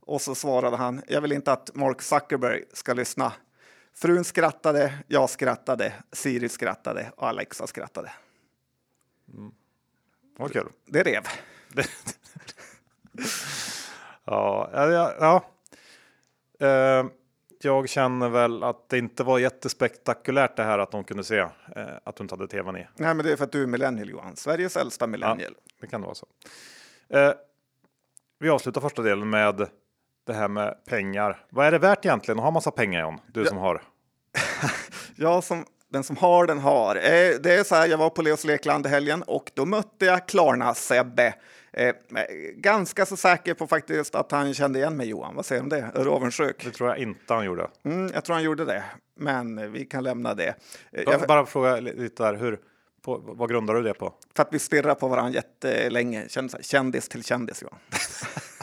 Och 0.00 0.20
så 0.20 0.34
svarade 0.34 0.76
han, 0.76 1.02
jag 1.08 1.20
vill 1.20 1.32
inte 1.32 1.52
att 1.52 1.74
Mark 1.74 2.02
Zuckerberg 2.02 2.64
ska 2.72 2.94
lyssna. 2.94 3.32
Frun 3.94 4.24
skrattade, 4.24 4.94
jag 5.06 5.30
skrattade, 5.30 5.92
Siri 6.12 6.48
skrattade 6.48 7.12
och 7.16 7.28
Alexa 7.28 7.66
skrattade. 7.66 8.12
Mm. 9.34 9.52
Vad 10.38 10.52
kul. 10.52 10.68
Det 10.86 11.02
rev. 11.02 11.22
ja, 14.24 14.70
ja, 14.72 15.12
ja. 15.20 15.44
Uh, 16.66 17.10
jag 17.58 17.88
känner 17.88 18.28
väl 18.28 18.62
att 18.62 18.88
det 18.88 18.98
inte 18.98 19.24
var 19.24 19.38
jättespektakulärt 19.38 20.56
det 20.56 20.62
här 20.62 20.78
att 20.78 20.90
de 20.90 21.04
kunde 21.04 21.24
se 21.24 21.40
uh, 21.40 21.48
att 22.04 22.16
du 22.16 22.22
inte 22.22 22.34
hade 22.34 22.48
tvn 22.48 22.76
i. 22.76 22.86
Nej, 22.96 23.14
men 23.14 23.26
det 23.26 23.32
är 23.32 23.36
för 23.36 23.44
att 23.44 23.52
du 23.52 23.62
är 23.62 23.66
millennial 23.66 24.10
Johan, 24.10 24.36
Sveriges 24.36 24.76
äldsta 24.76 25.06
millennial. 25.06 25.54
Ja, 25.56 25.72
det 25.80 25.86
kan 25.86 26.00
det 26.00 26.06
vara 26.06 26.14
så. 26.14 26.26
Uh, 27.14 27.32
vi 28.38 28.48
avslutar 28.48 28.80
första 28.80 29.02
delen 29.02 29.30
med 29.30 29.68
det 30.26 30.32
här 30.32 30.48
med 30.48 30.84
pengar. 30.84 31.46
Vad 31.50 31.66
är 31.66 31.70
det 31.70 31.78
värt 31.78 32.04
egentligen 32.04 32.38
att 32.38 32.44
ha 32.44 32.50
massa 32.50 32.70
pengar 32.70 33.00
John? 33.00 33.20
Du 33.32 33.40
ja. 33.40 33.46
som 33.46 33.58
har. 33.58 33.82
jag 35.16 35.44
som 35.44 35.64
den 35.88 36.04
som 36.04 36.16
har 36.16 36.46
den 36.46 36.58
har. 36.58 36.96
Eh, 36.96 37.40
det 37.40 37.54
är 37.54 37.64
så 37.64 37.74
här, 37.74 37.88
jag 37.88 37.98
var 37.98 38.10
på 38.10 38.22
Leos 38.22 38.44
Lekland 38.44 38.86
i 38.86 38.88
helgen 38.88 39.22
och 39.22 39.50
då 39.54 39.66
mötte 39.66 40.04
jag 40.04 40.26
Klarna-Sebbe. 40.26 41.34
Eh, 41.72 41.94
ganska 42.54 43.06
så 43.06 43.16
säker 43.16 43.54
på 43.54 43.66
faktiskt 43.66 44.14
att 44.14 44.32
han 44.32 44.54
kände 44.54 44.78
igen 44.78 44.96
mig 44.96 45.08
Johan. 45.08 45.34
Vad 45.34 45.46
säger 45.46 45.62
du 45.62 45.64
om 45.64 45.68
det? 45.68 46.00
Är 46.00 46.04
du 46.04 46.10
avundsjuk? 46.10 46.64
Det 46.64 46.70
tror 46.70 46.88
jag 46.88 46.98
inte 46.98 47.34
han 47.34 47.44
gjorde. 47.44 47.70
Mm, 47.84 48.10
jag 48.14 48.24
tror 48.24 48.34
han 48.34 48.44
gjorde 48.44 48.64
det, 48.64 48.84
men 49.16 49.72
vi 49.72 49.84
kan 49.84 50.04
lämna 50.04 50.34
det. 50.34 50.54
Eh, 50.92 51.02
jag... 51.06 51.20
Bara 51.28 51.46
fråga 51.46 51.76
lite 51.80 52.22
där, 52.22 52.34
hur, 52.34 52.58
på, 53.04 53.20
vad 53.24 53.50
grundar 53.50 53.74
du 53.74 53.82
det 53.82 53.94
på? 53.94 54.14
För 54.36 54.42
att 54.42 54.48
vi 54.52 54.58
stirrar 54.58 54.94
på 54.94 55.08
varandra 55.08 55.32
jättelänge. 55.32 56.26
Kändis 56.60 57.08
till 57.08 57.24
kändis 57.24 57.62
Johan. 57.62 57.78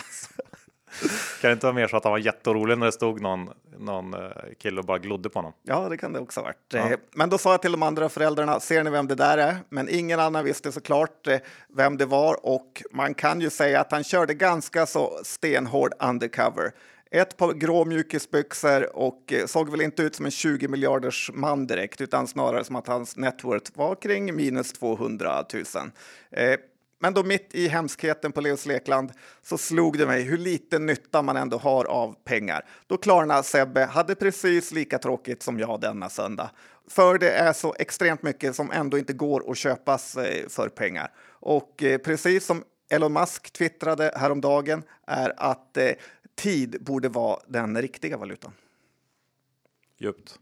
Kan 1.41 1.49
det 1.49 1.53
inte 1.53 1.65
vara 1.65 1.73
mer 1.73 1.87
så 1.87 1.97
att 1.97 2.03
han 2.03 2.11
var 2.11 2.19
jätteorolig 2.19 2.77
när 2.77 2.85
det 2.85 2.91
stod 2.91 3.21
någon, 3.21 3.49
någon 3.77 4.13
eh, 4.13 4.19
kille 4.59 4.79
och 4.79 4.85
bara 4.85 4.97
glodde 4.97 5.29
på 5.29 5.39
honom? 5.39 5.53
Ja, 5.63 5.89
det 5.89 5.97
kan 5.97 6.13
det 6.13 6.19
också 6.19 6.39
ha 6.39 6.45
varit. 6.45 6.57
Ja. 6.73 6.89
Eh, 6.89 6.97
men 7.15 7.29
då 7.29 7.37
sa 7.37 7.51
jag 7.51 7.61
till 7.61 7.71
de 7.71 7.83
andra 7.83 8.09
föräldrarna, 8.09 8.59
ser 8.59 8.83
ni 8.83 8.89
vem 8.89 9.07
det 9.07 9.15
där 9.15 9.37
är? 9.37 9.57
Men 9.69 9.89
ingen 9.89 10.19
annan 10.19 10.45
visste 10.45 10.71
såklart 10.71 11.27
eh, 11.27 11.37
vem 11.75 11.97
det 11.97 12.05
var 12.05 12.45
och 12.45 12.83
man 12.91 13.13
kan 13.13 13.41
ju 13.41 13.49
säga 13.49 13.81
att 13.81 13.91
han 13.91 14.03
körde 14.03 14.33
ganska 14.33 14.85
så 14.85 15.19
stenhård 15.23 15.91
undercover. 15.99 16.71
Ett 17.11 17.37
par 17.37 17.53
grå 17.53 17.85
mjukisbyxor 17.85 18.95
och 18.95 19.33
såg 19.45 19.69
väl 19.69 19.81
inte 19.81 20.03
ut 20.03 20.15
som 20.15 20.25
en 20.25 20.31
20 20.31 20.67
miljarders 20.67 21.31
man 21.33 21.67
direkt, 21.67 22.01
utan 22.01 22.27
snarare 22.27 22.63
som 22.63 22.75
att 22.75 22.87
hans 22.87 23.17
networth 23.17 23.71
var 23.73 23.95
kring 23.95 24.35
minus 24.35 24.73
200 24.73 25.45
000. 25.53 25.63
Men 26.99 27.13
då 27.13 27.23
mitt 27.23 27.55
i 27.55 27.67
hemskheten 27.67 28.31
på 28.31 28.41
Leos 28.41 28.65
Lekland 28.65 29.11
så 29.41 29.57
slog 29.57 29.97
det 29.97 30.05
mig 30.05 30.21
hur 30.23 30.37
lite 30.37 30.79
nytta 30.79 31.21
man 31.21 31.37
ändå 31.37 31.57
har 31.57 31.85
av 31.85 32.15
pengar. 32.23 32.65
Då 32.87 32.97
Klarna 32.97 33.43
Sebbe 33.43 33.85
hade 33.85 34.15
precis 34.15 34.71
lika 34.71 34.99
tråkigt 34.99 35.43
som 35.43 35.59
jag 35.59 35.81
denna 35.81 36.09
söndag. 36.09 36.49
För 36.87 37.17
det 37.17 37.31
är 37.31 37.53
så 37.53 37.75
extremt 37.79 38.23
mycket 38.23 38.55
som 38.55 38.71
ändå 38.71 38.97
inte 38.97 39.13
går 39.13 39.51
att 39.51 39.57
köpas 39.57 40.17
eh, 40.17 40.47
för 40.49 40.69
pengar. 40.69 41.11
Och 41.29 41.83
eh, 41.83 41.97
precis 41.97 42.45
som 42.45 42.63
Elon 42.89 43.13
Musk 43.13 43.51
twittrade 43.53 44.11
häromdagen 44.15 44.83
är 45.07 45.33
att 45.37 45.77
eh, 45.77 45.91
tid 46.35 46.83
borde 46.83 47.09
vara 47.09 47.39
den 47.47 47.81
riktiga 47.81 48.17
valutan. 48.17 48.51
Djupt. 49.99 50.39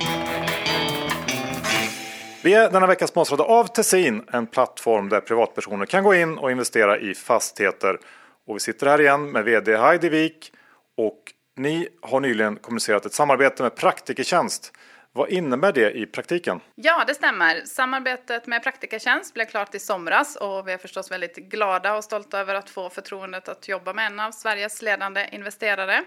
Vi 2.46 2.54
är 2.54 2.70
denna 2.70 2.86
vecka 2.86 3.06
sponsrade 3.06 3.42
av 3.42 3.66
Tessin, 3.66 4.22
en 4.32 4.46
plattform 4.46 5.08
där 5.08 5.20
privatpersoner 5.20 5.86
kan 5.86 6.04
gå 6.04 6.14
in 6.14 6.38
och 6.38 6.50
investera 6.50 6.98
i 6.98 7.14
fastigheter. 7.14 7.98
Och 8.46 8.56
vi 8.56 8.60
sitter 8.60 8.86
här 8.86 9.00
igen 9.00 9.30
med 9.30 9.44
VD 9.44 9.76
Heidi 9.76 10.08
Wik 10.08 10.52
och 10.96 11.32
ni 11.56 11.88
har 12.02 12.20
nyligen 12.20 12.56
kommunicerat 12.56 13.06
ett 13.06 13.12
samarbete 13.12 13.62
med 13.62 13.76
Praktikertjänst. 13.76 14.72
Vad 15.16 15.28
innebär 15.30 15.72
det 15.72 15.90
i 15.90 16.06
praktiken? 16.06 16.60
Ja, 16.74 17.04
det 17.06 17.14
stämmer. 17.14 17.60
Samarbetet 17.64 18.46
med 18.46 18.62
Praktikertjänst 18.62 19.34
blev 19.34 19.44
klart 19.44 19.74
i 19.74 19.78
somras 19.78 20.36
och 20.36 20.68
vi 20.68 20.72
är 20.72 20.78
förstås 20.78 21.10
väldigt 21.10 21.36
glada 21.36 21.96
och 21.96 22.04
stolta 22.04 22.40
över 22.40 22.54
att 22.54 22.70
få 22.70 22.90
förtroendet 22.90 23.48
att 23.48 23.68
jobba 23.68 23.92
med 23.92 24.06
en 24.06 24.20
av 24.20 24.30
Sveriges 24.30 24.82
ledande 24.82 25.28
investerare. 25.32 26.04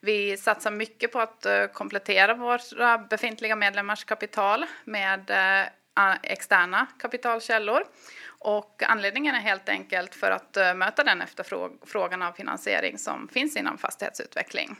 Vi 0.00 0.36
satsar 0.36 0.70
mycket 0.70 1.12
på 1.12 1.20
att 1.20 1.46
eh, 1.46 1.66
komplettera 1.66 2.34
våra 2.34 2.98
befintliga 2.98 3.56
medlemmars 3.56 4.04
kapital 4.04 4.64
med 4.84 5.30
eh, 5.30 6.14
externa 6.22 6.86
kapitalkällor. 6.98 7.84
Och 8.26 8.82
anledningen 8.86 9.34
är 9.34 9.40
helt 9.40 9.68
enkelt 9.68 10.14
för 10.14 10.30
att 10.30 10.56
eh, 10.56 10.74
möta 10.74 11.04
den 11.04 11.20
efterfrågan 11.20 12.22
av 12.22 12.32
finansiering 12.32 12.98
som 12.98 13.28
finns 13.28 13.56
inom 13.56 13.78
fastighetsutveckling. 13.78 14.76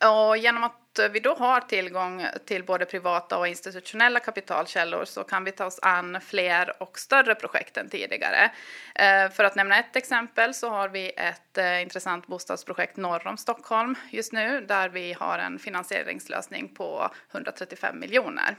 Och 0.00 0.36
genom 0.36 0.64
att 0.64 0.83
Eh, 0.98 1.08
vi 1.08 1.20
då 1.20 1.34
har 1.34 1.60
tillgång 1.60 2.26
till 2.44 2.64
både 2.64 2.84
privata 2.84 3.38
och 3.38 3.48
institutionella 3.48 4.20
kapitalkällor 4.20 5.04
så 5.04 5.24
kan 5.24 5.44
vi 5.44 5.52
ta 5.52 5.66
oss 5.66 5.78
an 5.82 6.20
fler 6.20 6.82
och 6.82 6.98
större 6.98 7.34
projekt 7.34 7.76
än 7.76 7.88
tidigare. 7.88 8.50
Eh, 8.94 9.30
för 9.30 9.44
att 9.44 9.56
nämna 9.56 9.78
ett 9.78 9.96
exempel 9.96 10.54
så 10.54 10.68
har 10.68 10.88
vi 10.88 11.12
ett 11.16 11.58
eh, 11.58 11.82
intressant 11.82 12.26
bostadsprojekt 12.26 12.96
norr 12.96 13.26
om 13.26 13.36
Stockholm 13.36 13.94
just 14.10 14.32
nu 14.32 14.60
där 14.60 14.88
vi 14.88 15.12
har 15.12 15.38
en 15.38 15.58
finansieringslösning 15.58 16.68
på 16.68 17.10
135 17.32 18.00
miljoner. 18.00 18.56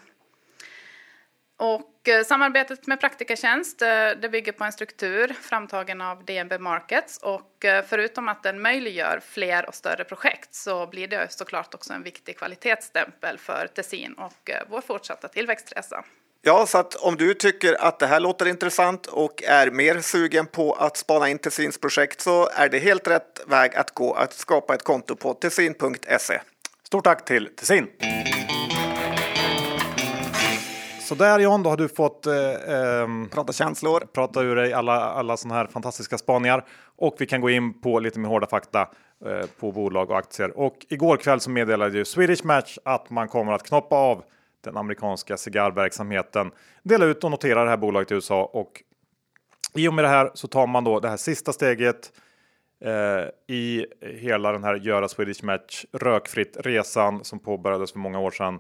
Och 1.58 2.10
eh, 2.10 2.24
samarbetet 2.24 2.88
med 2.88 3.00
Praktikertjänst 3.00 3.82
eh, 3.82 3.88
det 4.22 4.30
bygger 4.32 4.52
på 4.52 4.64
en 4.64 4.72
struktur 4.72 5.36
framtagen 5.42 6.02
av 6.02 6.26
DNB 6.26 6.60
Markets 6.60 7.18
och 7.18 7.66
eh, 7.66 7.86
förutom 7.88 8.30
att 8.30 8.44
den 8.44 8.62
möjliggör 8.62 9.20
fler 9.28 9.66
och 9.66 9.76
större 9.76 10.04
projekt 10.04 10.56
så 10.56 10.88
blir 10.88 11.08
det 11.08 11.32
såklart 11.32 11.74
också 11.74 11.94
en 11.94 12.04
viktig 12.04 12.38
kvalitetsstämpel 12.38 13.38
för 13.38 13.68
Tessin 13.76 14.14
och 14.14 14.52
vår 14.70 14.82
fortsatta 14.82 15.28
tillväxtresa. 15.28 16.04
Ja, 16.42 16.66
så 16.66 16.78
att 16.78 16.96
om 16.96 17.16
du 17.16 17.34
tycker 17.34 17.82
att 17.82 18.00
det 18.00 18.08
här 18.08 18.20
låter 18.20 18.46
intressant 18.46 19.06
och 19.06 19.44
är 19.44 19.72
mer 19.72 20.02
sugen 20.02 20.46
på 20.46 20.74
att 20.74 20.98
spana 20.98 21.30
in 21.30 21.40
Tessins 21.40 21.78
projekt 21.78 22.22
så 22.22 22.50
är 22.50 22.70
det 22.70 22.80
helt 22.80 23.08
rätt 23.08 23.44
väg 23.48 23.76
att 23.76 23.92
gå 23.92 24.14
att 24.14 24.34
skapa 24.34 24.76
ett 24.76 24.84
konto 24.84 25.16
på 25.16 25.34
tessin.se. 25.34 26.42
Stort 26.84 27.04
tack 27.04 27.26
till 27.26 27.50
Tessin! 27.56 27.88
Så 31.06 31.16
där 31.16 31.40
John, 31.40 31.64
då 31.64 31.70
har 31.70 31.78
du 31.78 31.88
fått 31.88 32.26
eh, 32.26 32.36
eh, 32.36 33.08
prata 33.32 33.54
känslor, 33.54 34.08
prata 34.14 34.42
ur 34.42 34.56
dig 34.56 34.74
alla, 34.74 34.94
alla 34.94 35.38
sådana 35.38 35.56
här 35.56 35.68
fantastiska 35.68 36.18
spaningar 36.18 36.66
och 36.96 37.16
vi 37.20 37.26
kan 37.26 37.42
gå 37.42 37.50
in 37.50 37.82
på 37.82 38.00
lite 38.00 38.20
mer 38.20 38.30
hårda 38.30 38.48
fakta 38.48 38.90
eh, 39.26 39.46
på 39.60 39.72
bolag 39.72 40.12
och 40.12 40.18
aktier. 40.18 40.58
Och 40.58 40.86
igår 40.90 41.18
kväll 41.18 41.40
så 41.40 41.50
meddelade 41.50 41.98
ju 41.98 42.06
Swedish 42.06 42.46
Match 42.46 42.78
att 42.86 43.10
man 43.10 43.28
kommer 43.28 43.54
att 43.54 43.64
knoppa 43.64 43.96
av 43.96 44.24
den 44.64 44.78
amerikanska 44.78 45.38
cigarrverksamheten, 45.38 46.52
dela 46.84 47.06
ut 47.06 47.24
och 47.24 47.32
notera 47.32 47.64
det 47.64 47.70
här 47.70 47.78
bolaget 47.78 48.12
i 48.12 48.14
USA 48.14 48.50
och 48.54 48.84
i 49.74 49.88
och 49.88 49.94
med 49.94 50.04
det 50.04 50.10
här 50.10 50.32
så 50.34 50.48
tar 50.48 50.68
man 50.68 50.84
då 50.84 51.00
det 51.00 51.10
här 51.10 51.18
sista 51.18 51.54
steget 51.54 52.12
eh, 52.86 53.56
i 53.56 53.86
hela 54.02 54.52
den 54.52 54.64
här 54.64 54.76
göra 54.76 55.08
Swedish 55.08 55.44
Match 55.44 55.86
rökfritt 55.94 56.58
resan 56.60 57.24
som 57.24 57.40
påbörjades 57.40 57.92
för 57.92 58.00
många 58.00 58.20
år 58.20 58.32
sedan. 58.32 58.60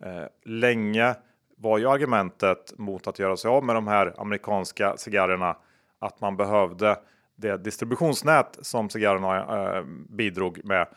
Eh, 0.00 0.24
länge 0.44 1.14
var 1.56 1.78
ju 1.78 1.88
argumentet 1.88 2.78
mot 2.78 3.06
att 3.06 3.18
göra 3.18 3.36
sig 3.36 3.48
av 3.48 3.64
med 3.64 3.76
de 3.76 3.86
här 3.86 4.14
amerikanska 4.18 4.96
cigarrerna 4.96 5.56
att 5.98 6.20
man 6.20 6.36
behövde 6.36 6.98
det 7.36 7.56
distributionsnät 7.56 8.58
som 8.62 8.90
cigarrerna 8.90 9.76
eh, 9.76 9.84
bidrog 10.08 10.64
med 10.64 10.88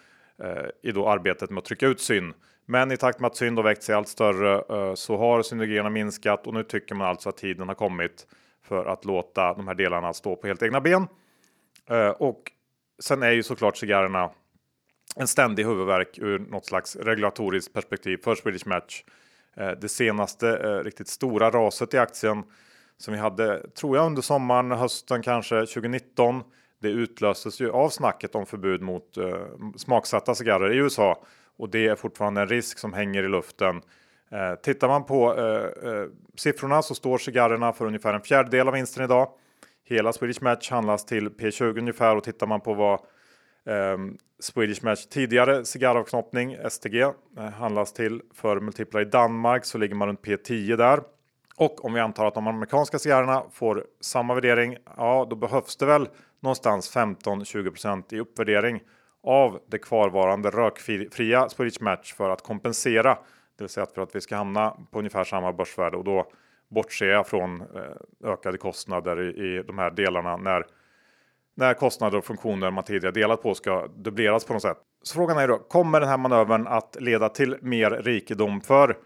eh, 0.43 0.65
i 0.83 0.91
då 0.91 1.09
arbetet 1.09 1.49
med 1.49 1.57
att 1.57 1.65
trycka 1.65 1.87
ut 1.87 2.01
syn. 2.01 2.33
Men 2.65 2.91
i 2.91 2.97
takt 2.97 3.19
med 3.19 3.27
att 3.27 3.37
syn 3.37 3.55
då 3.55 3.61
växt 3.61 3.83
sig 3.83 3.95
allt 3.95 4.07
större 4.07 4.55
eh, 4.77 4.93
så 4.93 5.17
har 5.17 5.41
synergierna 5.41 5.89
minskat 5.89 6.47
och 6.47 6.53
nu 6.53 6.63
tycker 6.63 6.95
man 6.95 7.07
alltså 7.07 7.29
att 7.29 7.37
tiden 7.37 7.67
har 7.67 7.75
kommit 7.75 8.27
för 8.63 8.85
att 8.85 9.05
låta 9.05 9.53
de 9.53 9.67
här 9.67 9.75
delarna 9.75 10.13
stå 10.13 10.35
på 10.35 10.47
helt 10.47 10.63
egna 10.63 10.81
ben. 10.81 11.07
Eh, 11.89 12.09
och 12.09 12.51
sen 12.99 13.23
är 13.23 13.31
ju 13.31 13.43
såklart 13.43 13.77
cigarrerna 13.77 14.31
en 15.15 15.27
ständig 15.27 15.65
huvudvärk 15.65 16.17
ur 16.17 16.39
något 16.39 16.65
slags 16.65 16.95
regulatoriskt 16.95 17.73
perspektiv 17.73 18.17
för 18.23 18.35
Swedish 18.35 18.67
Match. 18.67 19.03
Eh, 19.57 19.71
det 19.71 19.89
senaste 19.89 20.57
eh, 20.57 20.83
riktigt 20.83 21.07
stora 21.07 21.51
raset 21.51 21.93
i 21.93 21.97
aktien 21.97 22.43
som 22.97 23.13
vi 23.13 23.19
hade, 23.19 23.69
tror 23.69 23.97
jag, 23.97 24.05
under 24.05 24.21
sommaren, 24.21 24.71
hösten 24.71 25.21
kanske 25.21 25.55
2019. 25.55 26.43
Det 26.81 26.89
utlöstes 26.89 27.61
ju 27.61 27.71
av 27.71 27.89
snacket 27.89 28.35
om 28.35 28.45
förbud 28.45 28.81
mot 28.81 29.17
eh, 29.17 29.45
smaksatta 29.77 30.35
cigarrer 30.35 30.73
i 30.73 30.77
USA 30.77 31.23
och 31.57 31.69
det 31.69 31.87
är 31.87 31.95
fortfarande 31.95 32.41
en 32.41 32.47
risk 32.47 32.79
som 32.79 32.93
hänger 32.93 33.23
i 33.23 33.27
luften. 33.27 33.81
Eh, 34.31 34.55
tittar 34.55 34.87
man 34.87 35.05
på 35.05 35.37
eh, 35.37 35.89
eh, 35.91 36.07
siffrorna 36.35 36.81
så 36.81 36.95
står 36.95 37.17
cigarrerna 37.17 37.73
för 37.73 37.85
ungefär 37.85 38.13
en 38.13 38.21
fjärdedel 38.21 38.67
av 38.67 38.73
vinsten 38.73 39.03
idag. 39.03 39.29
Hela 39.85 40.13
Swedish 40.13 40.43
Match 40.43 40.71
handlas 40.71 41.05
till 41.05 41.29
P20 41.29 41.79
ungefär 41.79 42.15
och 42.15 42.23
tittar 42.23 42.47
man 42.47 42.61
på 42.61 42.73
vad 42.73 42.99
Ehm, 43.69 44.17
Swedish 44.39 44.83
Match 44.83 45.05
tidigare 45.05 45.65
cigarravknoppning, 45.65 46.57
STG, 46.69 47.01
eh, 47.01 47.13
handlas 47.37 47.93
till 47.93 48.21
för 48.33 48.59
multiplar 48.59 49.01
i 49.01 49.05
Danmark 49.05 49.65
så 49.65 49.77
ligger 49.77 49.95
man 49.95 50.07
runt 50.07 50.21
P10 50.21 50.77
där. 50.77 50.99
Och 51.55 51.85
om 51.85 51.93
vi 51.93 51.99
antar 51.99 52.25
att 52.25 52.33
de 52.33 52.47
amerikanska 52.47 52.99
cigarrerna 52.99 53.43
får 53.51 53.85
samma 54.01 54.33
värdering, 54.33 54.77
ja 54.97 55.27
då 55.29 55.35
behövs 55.35 55.77
det 55.77 55.85
väl 55.85 56.09
någonstans 56.39 56.95
15-20% 56.95 58.13
i 58.13 58.19
uppvärdering 58.19 58.81
av 59.23 59.59
det 59.67 59.77
kvarvarande 59.77 60.49
rökfria 60.49 61.49
Swedish 61.49 61.81
Match 61.81 62.13
för 62.13 62.29
att 62.29 62.43
kompensera. 62.43 63.17
Det 63.57 63.63
vill 63.63 63.69
säga 63.69 63.87
för 63.95 64.01
att 64.01 64.15
vi 64.15 64.21
ska 64.21 64.35
hamna 64.35 64.77
på 64.91 64.99
ungefär 64.99 65.23
samma 65.23 65.53
börsvärde 65.53 65.97
och 65.97 66.03
då 66.03 66.31
bortser 66.69 67.05
jag 67.05 67.27
från 67.27 67.61
eh, 67.61 68.31
ökade 68.31 68.57
kostnader 68.57 69.21
i, 69.21 69.27
i 69.27 69.63
de 69.63 69.77
här 69.77 69.91
delarna 69.91 70.37
när 70.37 70.65
när 71.59 71.73
kostnader 71.73 72.17
och 72.17 72.25
funktioner 72.25 72.71
man 72.71 72.83
tidigare 72.83 73.11
delat 73.11 73.41
på 73.41 73.55
ska 73.55 73.87
dubbleras 73.87 74.45
på 74.45 74.53
något 74.53 74.61
sätt. 74.61 74.77
Så 75.03 75.15
frågan 75.15 75.37
är 75.37 75.47
då, 75.47 75.57
kommer 75.57 75.99
den 75.99 76.09
här 76.09 76.17
manövern 76.17 76.67
att 76.67 76.97
leda 76.99 77.29
till 77.29 77.57
mer 77.61 77.91
rikedom 77.91 78.61
för 78.61 78.97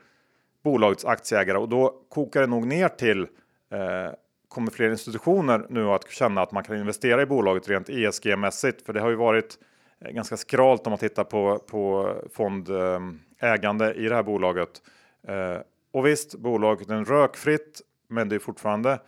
bolagets 0.64 1.06
aktieägare? 1.06 1.58
Och 1.58 1.70
då 1.70 1.94
kokar 2.10 2.42
det 2.42 2.48
nog 2.48 2.68
ner 2.68 2.88
till 2.88 3.22
eh, 3.72 4.14
kommer 4.48 4.72
fler 4.72 4.90
institutioner 4.90 5.66
nu 5.70 5.90
att 5.90 6.12
känna 6.12 6.42
att 6.42 6.52
man 6.52 6.64
kan 6.64 6.78
investera 6.78 7.22
i 7.22 7.26
bolaget 7.26 7.70
rent 7.70 7.90
ESG-mässigt? 7.90 8.86
För 8.86 8.94
det 8.94 9.02
har 9.02 9.10
ju 9.10 9.16
varit 9.16 9.58
eh, 10.02 10.12
ganska 10.12 10.38
skralt 10.38 10.88
om 10.88 10.92
man 10.92 11.00
tittar 11.00 11.24
på, 11.24 11.60
på 11.60 12.14
fondägande 12.34 13.92
eh, 13.92 14.06
i 14.06 14.10
det 14.10 14.16
här 14.16 14.24
bolaget. 14.24 14.82
Eh, 15.28 15.58
och 15.94 16.06
visst, 16.06 16.36
bolaget 16.36 16.90
är 16.90 17.06
rökfritt, 17.06 17.82
men 18.08 18.30
det 18.30 18.36
är 18.36 18.40
fortfarande 18.40 19.00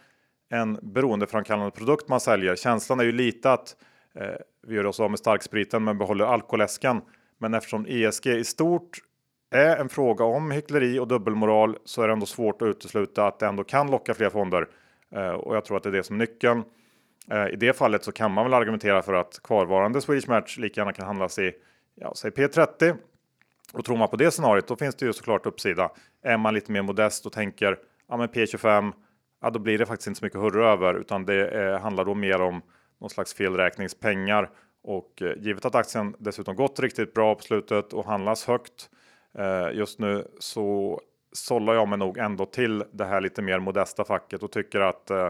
en 0.50 0.80
beroendeframkallande 0.82 1.72
produkt 1.72 2.08
man 2.08 2.20
säljer. 2.20 2.56
Känslan 2.56 3.00
är 3.00 3.04
ju 3.04 3.12
lite 3.12 3.52
att 3.52 3.76
eh, 4.16 4.36
vi 4.68 4.76
gör 4.76 4.86
oss 4.86 5.00
av 5.00 5.10
med 5.10 5.20
starkspriten 5.20 5.84
men 5.84 5.98
behåller 5.98 6.26
alkoläsken. 6.26 7.02
Men 7.38 7.54
eftersom 7.54 7.86
ESG 7.90 8.28
i 8.28 8.44
stort 8.44 9.00
är 9.52 9.78
en 9.78 9.90
fråga 9.90 10.26
om 10.26 10.52
hyckleri 10.52 11.00
och 11.00 11.08
dubbelmoral 11.08 11.78
så 11.86 12.02
är 12.02 12.08
det 12.08 12.14
ändå 12.14 12.26
svårt 12.26 12.62
att 12.62 12.66
utesluta 12.66 13.28
att 13.28 13.40
det 13.40 13.48
ändå 13.48 13.64
kan 13.64 13.92
locka 13.92 14.14
fler 14.14 14.30
fonder. 14.30 14.68
Eh, 15.12 15.30
och 15.30 15.56
jag 15.56 15.66
tror 15.66 15.78
att 15.78 15.84
det 15.84 15.90
är 15.90 15.94
det 15.94 16.04
som 16.04 16.16
är 16.16 16.20
nyckeln. 16.20 16.64
Eh, 17.32 17.48
I 17.48 17.56
det 17.56 17.78
fallet 17.78 18.04
så 18.04 18.12
kan 18.12 18.32
man 18.32 18.46
väl 18.46 18.54
argumentera 18.54 19.02
för 19.02 19.14
att 19.14 19.40
kvarvarande 19.44 20.02
Swedish 20.02 20.30
Match 20.30 20.58
lika 20.58 20.82
gärna 20.82 20.94
kan 20.94 21.06
handlas 21.06 21.40
i 21.40 21.52
ja, 21.96 22.14
säg 22.16 22.32
P30. 22.32 22.96
Och 23.74 23.86
tror 23.86 23.98
man 23.98 24.10
på 24.10 24.16
det 24.16 24.32
scenariot 24.32 24.68
då 24.68 24.76
finns 24.76 24.96
det 24.96 25.06
ju 25.06 25.14
såklart 25.14 25.46
uppsida. 25.46 25.92
Är 26.24 26.38
man 26.38 26.54
lite 26.54 26.72
mer 26.72 26.82
modest 26.82 27.26
och 27.26 27.32
tänker 27.32 27.78
ja, 28.08 28.18
men 28.18 28.30
P25 28.30 28.94
ja, 29.46 29.50
då 29.52 29.60
blir 29.60 29.78
det 29.78 29.86
faktiskt 29.86 30.08
inte 30.08 30.20
så 30.20 30.26
mycket 30.26 30.40
hurra 30.40 30.72
över 30.72 30.94
utan 30.94 31.26
det 31.26 31.48
eh, 31.48 31.80
handlar 31.80 32.06
då 32.06 32.14
mer 32.14 32.42
om 32.42 32.62
någon 33.02 33.10
slags 33.10 33.34
felräkningspengar 33.34 34.50
och 34.84 35.22
eh, 35.22 35.34
givet 35.38 35.66
att 35.66 35.76
aktien 35.76 36.16
dessutom 36.20 36.56
gått 36.56 36.80
riktigt 36.80 37.14
bra 37.14 37.36
på 37.36 37.42
slutet 37.42 37.94
och 37.94 38.06
handlas 38.06 38.46
högt 38.46 38.90
eh, 39.38 39.78
just 39.78 40.00
nu 40.00 40.28
så 40.40 41.00
sållar 41.32 41.74
jag 41.74 41.88
mig 41.88 41.98
nog 41.98 42.18
ändå 42.18 42.46
till 42.46 42.84
det 42.92 43.06
här 43.06 43.22
lite 43.22 43.42
mer 43.42 43.60
modesta 43.60 44.06
facket 44.06 44.44
och 44.44 44.52
tycker 44.52 44.80
att 44.80 45.10
eh, 45.10 45.30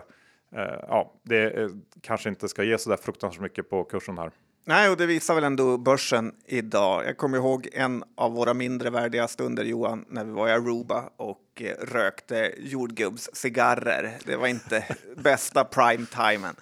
eh, 0.55 0.79
ja, 0.88 1.13
det 1.24 1.62
eh, 1.62 1.69
kanske 2.01 2.29
inte 2.29 2.48
ska 2.48 2.63
ge 2.63 2.77
så 2.77 2.89
där 2.89 2.98
fruktansvärt 2.98 3.41
mycket 3.41 3.69
på 3.69 3.84
kursen 3.84 4.17
här. 4.17 4.31
Nej, 4.65 4.89
och 4.89 4.98
det 4.98 5.05
visar 5.05 5.36
väl 5.36 5.43
ändå 5.43 5.77
börsen 5.77 6.36
idag. 6.45 7.05
Jag 7.05 7.17
kommer 7.17 7.38
ihåg 7.38 7.69
en 7.74 8.03
av 8.17 8.34
våra 8.34 8.53
mindre 8.53 8.89
värdiga 8.89 9.27
stunder, 9.27 9.63
Johan, 9.63 10.05
när 10.10 10.25
vi 10.25 10.31
var 10.31 10.48
i 10.48 10.51
Aruba 10.51 11.10
och 11.17 11.39
eh, 11.62 11.76
rökte 11.86 12.54
jordgubbscigarrer. 12.58 14.18
Det 14.26 14.36
var 14.36 14.48
inte 14.48 14.86
bästa 15.18 15.64
prime-timen. 15.64 16.56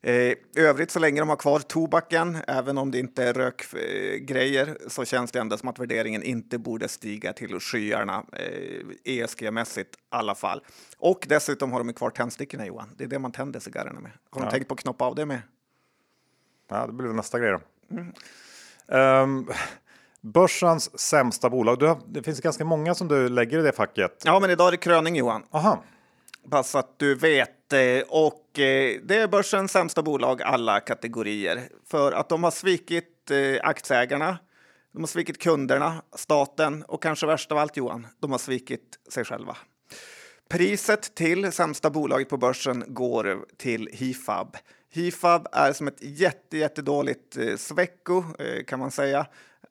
Eh, 0.00 0.14
I 0.14 0.36
övrigt, 0.56 0.90
så 0.90 0.98
länge 0.98 1.20
de 1.20 1.28
har 1.28 1.36
kvar 1.36 1.58
tobaken, 1.58 2.38
även 2.46 2.78
om 2.78 2.90
det 2.90 2.98
inte 2.98 3.24
är 3.24 3.34
rökgrejer, 3.34 4.78
så 4.86 5.04
känns 5.04 5.32
det 5.32 5.38
ändå 5.38 5.56
som 5.56 5.68
att 5.68 5.78
värderingen 5.78 6.22
inte 6.22 6.58
borde 6.58 6.88
stiga 6.88 7.32
till 7.32 7.60
skyarna, 7.60 8.24
eh, 8.32 8.82
ESG-mässigt 9.04 9.94
i 9.94 9.98
alla 10.08 10.34
fall. 10.34 10.64
Och 10.98 11.26
dessutom 11.28 11.72
har 11.72 11.84
de 11.84 11.92
kvar 11.92 12.10
tändstickorna, 12.10 12.66
Johan. 12.66 12.94
Det 12.96 13.04
är 13.04 13.08
det 13.08 13.18
man 13.18 13.32
tänder 13.32 13.60
cigarrerna 13.60 14.00
med. 14.00 14.12
Har 14.30 14.40
de 14.40 14.44
ja. 14.44 14.50
tänkt 14.50 14.68
på 14.68 14.74
att 14.74 14.80
knoppa 14.80 15.04
av 15.04 15.14
det 15.14 15.26
med? 15.26 15.40
Ja, 16.68 16.86
det 16.86 16.92
blir 16.92 17.08
nästa 17.08 17.38
grej 17.38 17.50
då. 17.50 17.60
Mm. 17.90 18.12
Um, 18.86 19.50
börsens 20.20 21.00
sämsta 21.00 21.50
bolag. 21.50 21.82
Har, 21.82 21.98
det 22.06 22.22
finns 22.22 22.40
ganska 22.40 22.64
många 22.64 22.94
som 22.94 23.08
du 23.08 23.28
lägger 23.28 23.58
i 23.58 23.62
det 23.62 23.72
facket. 23.72 24.22
Ja, 24.24 24.40
men 24.40 24.50
idag 24.50 24.66
är 24.66 24.70
det 24.70 24.76
kröning 24.76 25.16
Johan. 25.16 25.42
Aha. 25.50 25.82
Bara 26.44 26.62
så 26.62 26.78
att 26.78 26.98
du 26.98 27.14
vet. 27.14 27.72
Eh, 27.72 27.78
och 28.08 28.58
eh, 28.58 29.00
det 29.02 29.16
är 29.16 29.28
börsens 29.28 29.72
sämsta 29.72 30.02
bolag 30.02 30.42
alla 30.42 30.80
kategorier. 30.80 31.68
För 31.90 32.12
att 32.12 32.28
de 32.28 32.44
har 32.44 32.50
svikit 32.50 33.30
eh, 33.30 33.68
aktieägarna. 33.68 34.38
De 34.92 35.02
har 35.02 35.06
svikit 35.06 35.42
kunderna, 35.42 36.02
staten 36.14 36.82
och 36.82 37.02
kanske 37.02 37.26
värst 37.26 37.52
av 37.52 37.58
allt 37.58 37.76
Johan, 37.76 38.06
de 38.20 38.30
har 38.30 38.38
svikit 38.38 38.98
sig 39.08 39.24
själva. 39.24 39.56
Priset 40.48 41.14
till 41.14 41.52
sämsta 41.52 41.90
bolaget 41.90 42.28
på 42.28 42.36
börsen 42.36 42.84
går 42.86 43.46
till 43.56 43.88
Hifab. 43.92 44.56
Hifab 44.90 45.48
är 45.52 45.72
som 45.72 45.88
ett 45.88 46.02
jätte, 46.02 46.58
jättedåligt 46.58 47.36
eh, 47.36 47.56
svecko 47.56 48.24
eh, 48.38 48.64
kan 48.64 48.78
man 48.78 48.90
säga. 48.90 49.26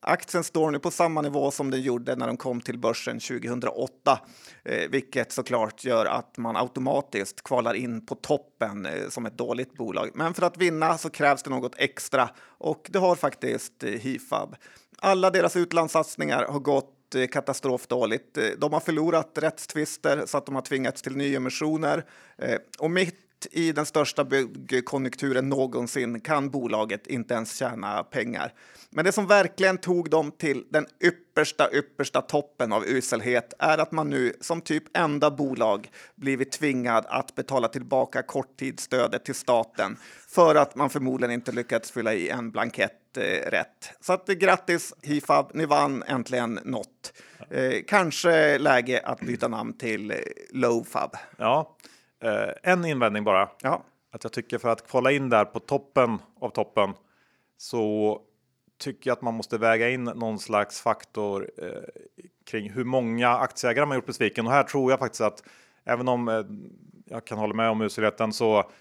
Aktien 0.08 0.44
står 0.44 0.72
nu 0.72 0.80
på 0.80 0.92
samma 0.92 1.22
nivå 1.22 1.52
som 1.52 1.72
den 1.72 1.82
gjorde 1.82 2.16
när 2.16 2.28
de 2.28 2.38
kom 2.38 2.62
till 2.62 2.80
börsen 2.80 3.20
2008, 3.20 4.20
eh, 4.64 4.90
vilket 4.90 5.32
såklart 5.32 5.84
gör 5.84 6.06
att 6.06 6.38
man 6.38 6.58
automatiskt 6.58 7.44
kvalar 7.44 7.74
in 7.74 8.06
på 8.06 8.16
toppen 8.16 8.86
eh, 8.86 9.10
som 9.10 9.26
ett 9.26 9.38
dåligt 9.38 9.74
bolag. 9.74 10.12
Men 10.14 10.34
för 10.34 10.44
att 10.44 10.58
vinna 10.58 10.98
så 10.98 11.10
krävs 11.10 11.44
det 11.44 11.50
något 11.50 11.76
extra 11.78 12.30
och 12.58 12.90
det 12.90 13.00
har 13.00 13.16
faktiskt 13.16 13.84
eh, 13.84 13.90
Hifab. 13.90 14.56
Alla 15.00 15.30
deras 15.30 15.56
utlandssatsningar 15.56 16.46
har 16.46 16.60
gått 16.60 17.16
eh, 17.16 17.28
katastrofdåligt. 17.28 18.38
Eh, 18.38 18.44
de 18.58 18.74
har 18.74 18.80
förlorat 18.80 19.32
rättstvister 19.36 20.24
så 20.26 20.38
att 20.38 20.46
de 20.46 20.56
har 20.56 20.62
tvingats 20.62 21.02
till 21.02 21.18
nyemissioner 21.18 22.06
eh, 22.38 22.58
och 22.80 22.92
mitt 22.92 23.27
i 23.46 23.72
den 23.72 23.86
största 23.86 24.24
byggkonjunkturen 24.24 25.50
någonsin 25.50 26.20
kan 26.20 26.50
bolaget 26.50 27.08
inte 27.08 27.34
ens 27.34 27.58
tjäna 27.58 28.04
pengar. 28.04 28.54
Men 28.90 29.06
det 29.06 29.12
som 29.12 29.28
verkligen 29.28 29.78
tog 29.78 30.10
dem 30.10 30.32
till 30.32 30.66
den 30.70 30.86
yppersta, 31.04 31.70
yppersta 31.74 32.22
toppen 32.22 32.74
av 32.74 32.86
uselhet 32.86 33.54
är 33.60 33.78
att 33.78 33.92
man 33.92 34.10
nu 34.10 34.34
som 34.42 34.62
typ 34.62 34.98
enda 34.98 35.32
bolag 35.32 35.92
blivit 36.16 36.52
tvingad 36.52 37.06
att 37.08 37.36
betala 37.36 37.68
tillbaka 37.68 38.22
korttidsstödet 38.22 39.26
till 39.26 39.36
staten 39.36 39.98
för 40.28 40.56
att 40.56 40.76
man 40.76 40.90
förmodligen 40.90 41.34
inte 41.34 41.52
lyckats 41.52 41.92
fylla 41.92 42.14
i 42.14 42.30
en 42.30 42.52
blankett 42.52 43.18
eh, 43.18 43.50
rätt. 43.50 43.92
Så 44.02 44.14
att, 44.14 44.30
eh, 44.30 44.36
grattis 44.36 44.94
Hifab, 45.02 45.52
ni 45.54 45.66
vann 45.66 46.04
äntligen 46.04 46.60
något. 46.66 47.14
Eh, 47.50 47.74
kanske 47.88 48.58
läge 48.58 49.02
att 49.06 49.20
byta 49.20 49.48
namn 49.48 49.74
till 49.74 50.12
eh, 50.12 50.18
Lowfab. 50.52 51.16
Ja. 51.38 51.78
Eh, 52.24 52.72
en 52.72 52.86
invändning 52.86 53.24
bara. 53.24 53.50
Ja. 53.62 53.84
Att 54.12 54.24
jag 54.24 54.34
tycker 54.34 54.58
för 54.58 54.70
att 54.70 54.88
kvala 54.88 55.12
in 55.12 55.30
där 55.30 55.46
på 55.46 55.60
toppen 55.60 56.20
av 56.40 56.50
toppen 56.50 56.94
så 57.58 58.22
tycker 58.80 59.10
jag 59.10 59.16
att 59.16 59.22
man 59.22 59.34
måste 59.34 59.58
väga 59.58 59.90
in 59.90 60.04
någon 60.04 60.40
slags 60.40 60.82
faktor 60.82 61.52
eh, 61.58 61.68
kring 62.46 62.70
hur 62.70 62.84
många 62.84 63.30
aktieägare 63.30 63.86
man 63.86 63.98
gjort 63.98 64.06
besviken. 64.06 64.48
Och 64.48 64.52
här 64.52 64.64
tror 64.64 64.92
jag 64.92 65.00
faktiskt 65.00 65.22
att 65.22 65.44
även 65.86 66.08
om 66.08 66.28
eh, 66.28 66.44
jag 67.06 67.26
kan 67.26 67.38
hålla 67.38 67.54
med 67.54 67.70
om 67.70 67.82
uselheten 67.82 68.34
så 68.34 68.72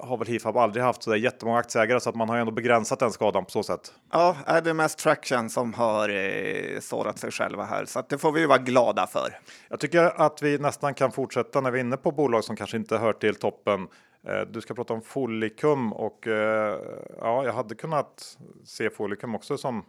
har 0.00 0.16
väl 0.16 0.28
Hifab 0.28 0.56
aldrig 0.56 0.84
haft 0.84 1.02
så 1.02 1.10
där 1.10 1.16
jättemånga 1.16 1.58
aktieägare 1.58 2.00
så 2.00 2.10
att 2.10 2.16
man 2.16 2.28
har 2.28 2.36
ändå 2.36 2.52
begränsat 2.52 2.98
den 2.98 3.12
skadan 3.12 3.44
på 3.44 3.50
så 3.50 3.62
sätt. 3.62 3.92
Ja, 4.12 4.36
är 4.46 4.60
det 4.60 4.74
mest 4.74 4.98
traction 4.98 5.50
som 5.50 5.74
har 5.74 6.08
eh, 6.08 6.80
sårat 6.80 7.18
sig 7.18 7.30
själva 7.30 7.64
här 7.64 7.84
så 7.84 7.98
att 7.98 8.08
det 8.08 8.18
får 8.18 8.32
vi 8.32 8.46
vara 8.46 8.58
glada 8.58 9.06
för. 9.06 9.38
Jag 9.68 9.80
tycker 9.80 10.20
att 10.20 10.42
vi 10.42 10.58
nästan 10.58 10.94
kan 10.94 11.12
fortsätta 11.12 11.60
när 11.60 11.70
vi 11.70 11.78
är 11.78 11.84
inne 11.84 11.96
på 11.96 12.10
bolag 12.10 12.44
som 12.44 12.56
kanske 12.56 12.76
inte 12.76 12.98
hör 12.98 13.12
till 13.12 13.34
toppen. 13.34 13.88
Eh, 14.28 14.40
du 14.50 14.60
ska 14.60 14.74
prata 14.74 14.94
om 14.94 15.02
Folicum 15.02 15.92
och 15.92 16.26
eh, 16.26 16.78
ja, 17.20 17.44
jag 17.44 17.52
hade 17.52 17.74
kunnat 17.74 18.38
se 18.64 18.90
Folicum 18.90 19.34
också 19.34 19.58
som 19.58 19.84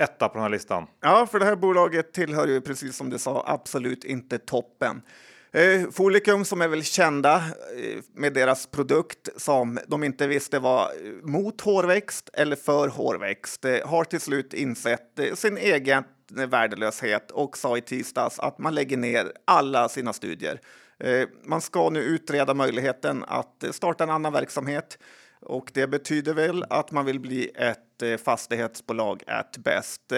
etta 0.00 0.28
på 0.28 0.34
den 0.34 0.42
här 0.42 0.50
listan. 0.50 0.86
Ja, 1.00 1.26
för 1.26 1.38
det 1.38 1.44
här 1.44 1.56
bolaget 1.56 2.12
tillhör 2.12 2.46
ju 2.46 2.60
precis 2.60 2.96
som 2.96 3.10
du 3.10 3.18
sa 3.18 3.44
absolut 3.46 4.04
inte 4.04 4.38
toppen. 4.38 5.02
Eh, 5.54 5.90
Folicum 5.90 6.44
som 6.44 6.62
är 6.62 6.68
väl 6.68 6.84
kända 6.84 7.36
eh, 7.36 8.02
med 8.14 8.32
deras 8.32 8.66
produkt 8.66 9.28
som 9.36 9.78
de 9.86 10.04
inte 10.04 10.26
visste 10.26 10.58
var 10.58 10.82
eh, 10.82 11.12
mot 11.22 11.60
hårväxt 11.60 12.30
eller 12.32 12.56
för 12.56 12.88
hårväxt 12.88 13.64
eh, 13.64 13.88
har 13.88 14.04
till 14.04 14.20
slut 14.20 14.54
insett 14.54 15.18
eh, 15.18 15.34
sin 15.34 15.58
egen 15.58 16.04
eh, 16.38 16.46
värdelöshet 16.46 17.30
och 17.30 17.58
sa 17.58 17.76
i 17.76 17.80
tisdags 17.80 18.38
att 18.38 18.58
man 18.58 18.74
lägger 18.74 18.96
ner 18.96 19.32
alla 19.44 19.88
sina 19.88 20.12
studier. 20.12 20.60
Eh, 20.98 21.28
man 21.44 21.60
ska 21.60 21.90
nu 21.90 22.00
utreda 22.00 22.54
möjligheten 22.54 23.24
att 23.28 23.64
eh, 23.64 23.70
starta 23.70 24.04
en 24.04 24.10
annan 24.10 24.32
verksamhet 24.32 24.98
och 25.40 25.70
det 25.74 25.86
betyder 25.86 26.34
väl 26.34 26.64
att 26.70 26.90
man 26.90 27.04
vill 27.04 27.20
bli 27.20 27.50
ett 27.54 28.02
eh, 28.02 28.16
fastighetsbolag 28.16 29.22
at 29.26 29.56
best 29.56 30.12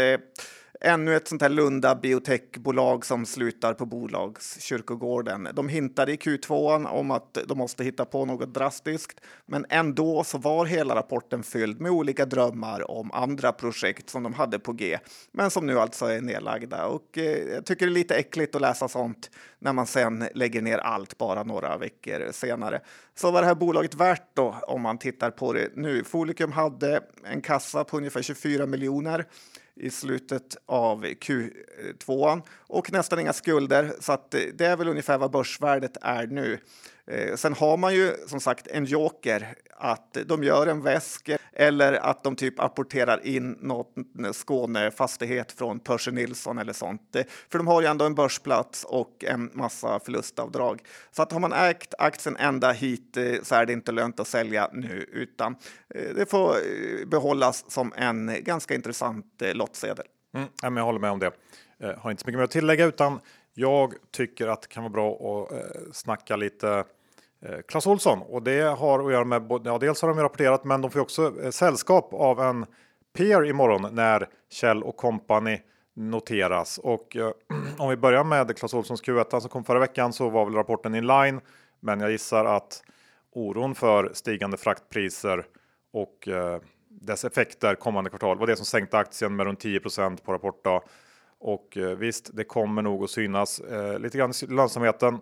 ännu 0.85 1.17
ett 1.17 1.29
sånt 1.29 1.43
här 1.43 1.49
Lunda 1.49 1.95
biotechbolag 1.95 3.07
som 3.07 3.27
slutar 3.27 3.75
på 3.75 3.87
bolagskyrkogården. 3.87 5.49
De 5.55 5.69
hintade 5.69 6.13
i 6.13 6.17
Q2 6.17 6.87
om 6.89 7.11
att 7.11 7.39
de 7.47 7.59
måste 7.59 7.85
hitta 7.85 8.05
på 8.05 8.25
något 8.25 8.55
drastiskt, 8.55 9.21
men 9.47 9.67
ändå 9.69 10.25
så 10.25 10.39
var 10.39 10.67
hela 10.67 10.95
rapporten 10.95 11.43
fylld 11.43 11.81
med 11.81 11.93
olika 11.93 12.27
drömmar 12.27 12.91
om 12.91 13.11
andra 13.13 13.53
projekt 13.53 14.11
som 14.11 14.23
de 14.23 14.35
hade 14.35 14.59
på 14.59 14.73
G, 14.73 14.99
men 15.33 15.51
som 15.51 15.67
nu 15.67 15.81
alltså 15.81 16.07
är 16.07 16.21
nedlagda. 16.21 16.87
Och 16.87 17.19
eh, 17.19 17.55
jag 17.55 17.67
tycker 17.67 17.87
det 17.87 17.93
är 17.93 17.95
lite 17.95 18.15
äckligt 18.15 18.55
att 18.55 18.61
läsa 18.61 18.89
sånt 18.89 19.31
när 19.59 19.73
man 19.73 19.87
sen 19.87 20.29
lägger 20.35 20.63
ner 20.63 20.79
allt 20.79 21.19
bara 21.19 21.43
några 21.43 21.77
veckor 21.77 22.33
senare. 22.33 22.81
Så 23.15 23.31
vad 23.31 23.37
är 23.37 23.41
det 23.43 23.49
här 23.49 23.55
bolaget 23.55 23.95
värt 23.95 24.29
då 24.35 24.55
om 24.67 24.83
man 24.83 24.99
tittar 24.99 25.31
på 25.31 25.53
det 25.53 25.71
nu? 25.75 26.05
Folicum 26.05 26.53
hade 26.53 27.01
en 27.25 27.41
kassa 27.41 27.85
på 27.85 27.97
ungefär 27.97 28.23
24 28.23 28.67
miljoner 28.67 29.27
i 29.77 29.91
slutet 29.91 30.57
av 30.67 31.05
Q2 31.05 32.43
och 32.51 32.93
nästan 32.93 33.21
inga 33.21 33.33
skulder. 33.33 33.93
Så 34.01 34.13
att 34.13 34.35
eh, 34.35 34.41
det 34.55 34.67
är 34.67 34.77
väl 34.77 34.89
ungefär 34.89 35.19
vad 35.19 35.31
börsvärdet 35.31 35.97
är 36.03 36.27
nu. 36.27 36.59
Eh, 37.11 37.35
sen 37.37 37.55
har 37.55 37.77
man 37.77 37.95
ju 37.95 38.15
som 38.27 38.41
sagt 38.41 38.67
en 38.67 38.85
joker 38.85 39.55
att 39.77 40.17
de 40.27 40.45
gör 40.45 40.67
en 40.67 40.83
väsk 40.83 41.31
eller 41.53 41.93
att 41.93 42.25
de 42.25 42.37
typ 42.37 42.61
apporterar 42.61 43.27
in 43.27 43.59
något 43.61 43.97
eh, 44.25 44.33
Skånefastighet 44.33 45.53
från 45.53 45.81
Percy 45.81 46.11
Nilsson 46.11 46.59
eller 46.59 46.73
sånt. 46.73 47.17
Eh, 47.17 47.25
för 47.49 47.59
de 47.59 47.67
har 47.67 47.81
ju 47.81 47.87
ändå 47.87 48.05
en 48.05 48.15
börsplats 48.15 48.85
och 48.85 49.25
en 49.25 49.51
massa 49.53 50.01
förlustavdrag. 50.01 50.83
Så 51.11 51.23
att 51.23 51.33
har 51.33 51.41
man 51.41 51.53
ägt 51.53 51.95
aktien 51.99 52.37
ända 52.37 52.73
hit 52.73 53.17
eh, 53.17 53.43
så 53.43 53.55
är 53.55 53.67
det 53.67 53.73
inte 53.73 53.93
lönt 53.93 54.21
att 54.21 54.29
sälja 54.29 54.71
nu 54.73 55.09
utan 55.13 55.57
det 55.89 56.31
får 56.31 56.57
behållas 57.07 57.65
som 57.69 57.93
en 57.97 58.37
ganska 58.41 58.75
intressant 58.75 59.43
lottsedel. 59.55 60.07
Mm, 60.63 60.77
jag 60.77 60.85
håller 60.85 61.01
med 61.01 61.11
om 61.11 61.19
det. 61.19 61.31
Jag 61.79 61.97
har 61.97 62.11
inte 62.11 62.23
så 62.23 62.27
mycket 62.27 62.39
mer 62.39 62.45
att 62.45 62.51
tillägga 62.51 62.85
utan 62.85 63.21
jag 63.55 63.95
tycker 64.11 64.49
att 64.49 64.63
det 64.63 64.69
kan 64.69 64.83
vara 64.83 64.93
bra 64.93 65.47
att 65.53 65.97
snacka 65.97 66.37
lite 66.37 66.85
Eh, 67.45 67.59
Clas 67.69 67.87
Olsson 67.87 68.23
och 68.23 68.43
det 68.43 68.61
har 68.61 69.07
att 69.07 69.13
göra 69.13 69.25
med, 69.25 69.61
ja 69.65 69.79
dels 69.79 70.03
har 70.03 70.09
de 70.09 70.21
rapporterat 70.21 70.65
men 70.65 70.81
de 70.81 70.91
får 70.91 71.01
också 71.01 71.43
eh, 71.43 71.51
sällskap 71.51 72.15
av 72.15 72.41
en 72.41 72.67
peer 73.17 73.45
imorgon 73.45 73.95
när 73.95 74.29
Kjell 74.51 74.83
och 74.83 74.97
Company 74.97 75.61
noteras. 75.95 76.79
Och 76.79 77.17
eh, 77.17 77.31
om 77.79 77.89
vi 77.89 77.97
börjar 77.97 78.25
med 78.25 78.57
Clas 78.57 78.75
Olssons 78.75 79.03
Q1 79.03 79.19
alltså 79.19 79.41
som 79.41 79.51
kom 79.51 79.65
förra 79.65 79.79
veckan 79.79 80.13
så 80.13 80.31
var 80.31 80.45
väl 80.45 80.55
rapporten 80.55 80.95
in 80.95 81.07
line. 81.07 81.41
Men 81.81 82.01
jag 82.01 82.11
gissar 82.11 82.45
att 82.45 82.83
oron 83.33 83.75
för 83.75 84.11
stigande 84.15 84.57
fraktpriser 84.57 85.47
och 85.93 86.29
eh, 86.29 86.61
dess 86.89 87.25
effekter 87.25 87.75
kommande 87.75 88.11
kvartal 88.11 88.39
var 88.39 88.47
det 88.47 88.57
som 88.57 88.67
sänkte 88.67 88.99
aktien 88.99 89.37
med 89.37 89.47
runt 89.47 89.61
10 89.61 89.81
på 90.25 90.33
rapportdag. 90.33 90.83
Och 91.39 91.77
eh, 91.77 91.97
visst, 91.97 92.31
det 92.37 92.45
kommer 92.45 92.83
nog 92.83 93.05
att 93.05 93.11
synas 93.11 93.61
eh, 93.61 93.99
lite 93.99 94.19
grann 94.19 94.33
i 94.43 94.47
lönsamheten. 94.47 95.19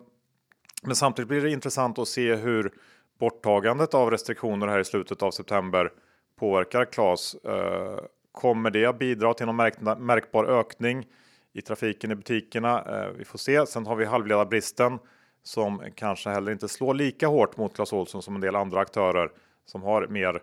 Men 0.83 0.95
samtidigt 0.95 1.29
blir 1.29 1.41
det 1.41 1.49
intressant 1.49 1.99
att 1.99 2.07
se 2.07 2.35
hur 2.35 2.71
borttagandet 3.19 3.93
av 3.93 4.11
restriktioner 4.11 4.67
här 4.67 4.79
i 4.79 4.85
slutet 4.85 5.23
av 5.23 5.31
september 5.31 5.91
påverkar 6.39 6.85
Klas. 6.85 7.35
Eh, 7.35 7.99
kommer 8.31 8.69
det 8.69 8.85
att 8.85 8.99
bidra 8.99 9.33
till 9.33 9.45
någon 9.45 9.55
märk 9.55 9.99
märkbar 9.99 10.45
ökning 10.45 11.07
i 11.53 11.61
trafiken 11.61 12.11
i 12.11 12.15
butikerna? 12.15 12.81
Eh, 12.81 13.11
vi 13.17 13.25
får 13.25 13.37
se. 13.37 13.65
Sen 13.65 13.85
har 13.85 13.95
vi 13.95 14.05
halvledarbristen 14.05 14.99
som 15.43 15.81
kanske 15.95 16.29
heller 16.29 16.51
inte 16.51 16.67
slår 16.67 16.93
lika 16.93 17.27
hårt 17.27 17.57
mot 17.57 17.75
Clas 17.75 17.93
Ohlson 17.93 18.21
som 18.21 18.35
en 18.35 18.41
del 18.41 18.55
andra 18.55 18.79
aktörer 18.79 19.31
som 19.65 19.83
har 19.83 20.07
mer 20.07 20.41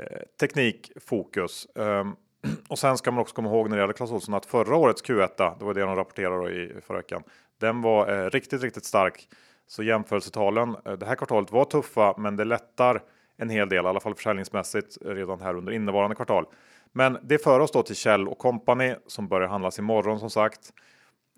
eh, 0.00 0.22
teknikfokus. 0.40 1.66
Ehm, 1.74 2.16
och 2.68 2.78
sen 2.78 2.98
ska 2.98 3.10
man 3.10 3.20
också 3.20 3.34
komma 3.34 3.48
ihåg 3.48 3.70
när 3.70 3.76
det 3.76 3.82
gäller 3.82 3.94
Clas 3.94 4.10
Ohlson 4.10 4.34
att 4.34 4.46
förra 4.46 4.76
årets 4.76 5.04
Q1, 5.04 5.58
det 5.58 5.64
var 5.64 5.74
det 5.74 5.80
de 5.80 5.96
rapporterade 5.96 6.50
i 6.50 6.80
förra 6.86 6.96
veckan, 6.96 7.22
den 7.60 7.82
var 7.82 8.12
eh, 8.12 8.30
riktigt, 8.30 8.62
riktigt 8.62 8.84
stark. 8.84 9.28
Så 9.66 9.82
jämförelsetalen 9.82 10.76
eh, 10.84 10.92
det 10.92 11.06
här 11.06 11.14
kvartalet 11.14 11.52
var 11.52 11.64
tuffa, 11.64 12.14
men 12.18 12.36
det 12.36 12.44
lättar 12.44 13.02
en 13.36 13.50
hel 13.50 13.68
del, 13.68 13.84
i 13.84 13.88
alla 13.88 14.00
fall 14.00 14.14
försäljningsmässigt 14.14 14.98
eh, 15.04 15.08
redan 15.08 15.40
här 15.40 15.56
under 15.56 15.72
innevarande 15.72 16.16
kvartal. 16.16 16.46
Men 16.92 17.18
det 17.22 17.38
för 17.38 17.60
oss 17.60 17.72
då 17.72 17.82
till 17.82 17.96
Kjell 17.96 18.28
och 18.28 18.38
Company 18.38 18.94
som 19.06 19.28
börjar 19.28 19.48
handlas 19.48 19.78
imorgon 19.78 20.20
som 20.20 20.30
sagt. 20.30 20.72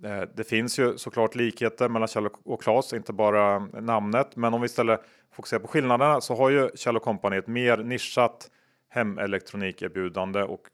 Eh, 0.04 0.22
det 0.34 0.44
finns 0.44 0.78
ju 0.78 0.98
såklart 0.98 1.34
likheter 1.34 1.88
mellan 1.88 2.08
Kjell 2.08 2.28
och 2.44 2.62
Klas, 2.62 2.92
inte 2.92 3.12
bara 3.12 3.58
namnet, 3.58 4.36
men 4.36 4.54
om 4.54 4.60
vi 4.60 4.66
istället 4.66 5.00
fokuserar 5.32 5.60
på 5.60 5.68
skillnaderna 5.68 6.20
så 6.20 6.34
har 6.34 6.50
ju 6.50 6.70
Kjell 6.74 6.96
och 6.96 7.02
Company 7.02 7.36
ett 7.36 7.46
mer 7.46 7.76
nischat 7.76 8.50
hemelektronikerbjudande 8.90 10.42
och 10.42 10.68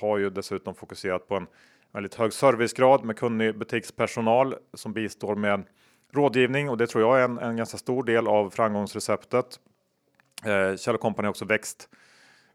har 0.00 0.18
ju 0.18 0.30
dessutom 0.30 0.74
fokuserat 0.74 1.28
på 1.28 1.36
en 1.36 1.46
väldigt 1.92 2.14
hög 2.14 2.32
servicegrad 2.32 3.04
med 3.04 3.16
kunnig 3.16 3.58
butikspersonal 3.58 4.54
som 4.74 4.92
bistår 4.92 5.34
med 5.34 5.64
rådgivning 6.12 6.70
och 6.70 6.76
det 6.76 6.86
tror 6.86 7.04
jag 7.04 7.20
är 7.20 7.24
en, 7.24 7.38
en 7.38 7.56
ganska 7.56 7.78
stor 7.78 8.04
del 8.04 8.26
av 8.26 8.50
framgångsreceptet. 8.50 9.60
Eh, 10.44 10.76
Kjell 10.76 10.98
Company 10.98 11.26
har 11.26 11.30
också 11.30 11.44
växt 11.44 11.88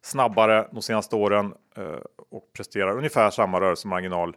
snabbare 0.01 0.67
de 0.71 0.81
senaste 0.81 1.15
åren 1.15 1.53
eh, 1.77 1.99
och 2.29 2.53
presterar 2.53 2.97
ungefär 2.97 3.29
samma 3.29 3.61
rörelsemarginal. 3.61 4.35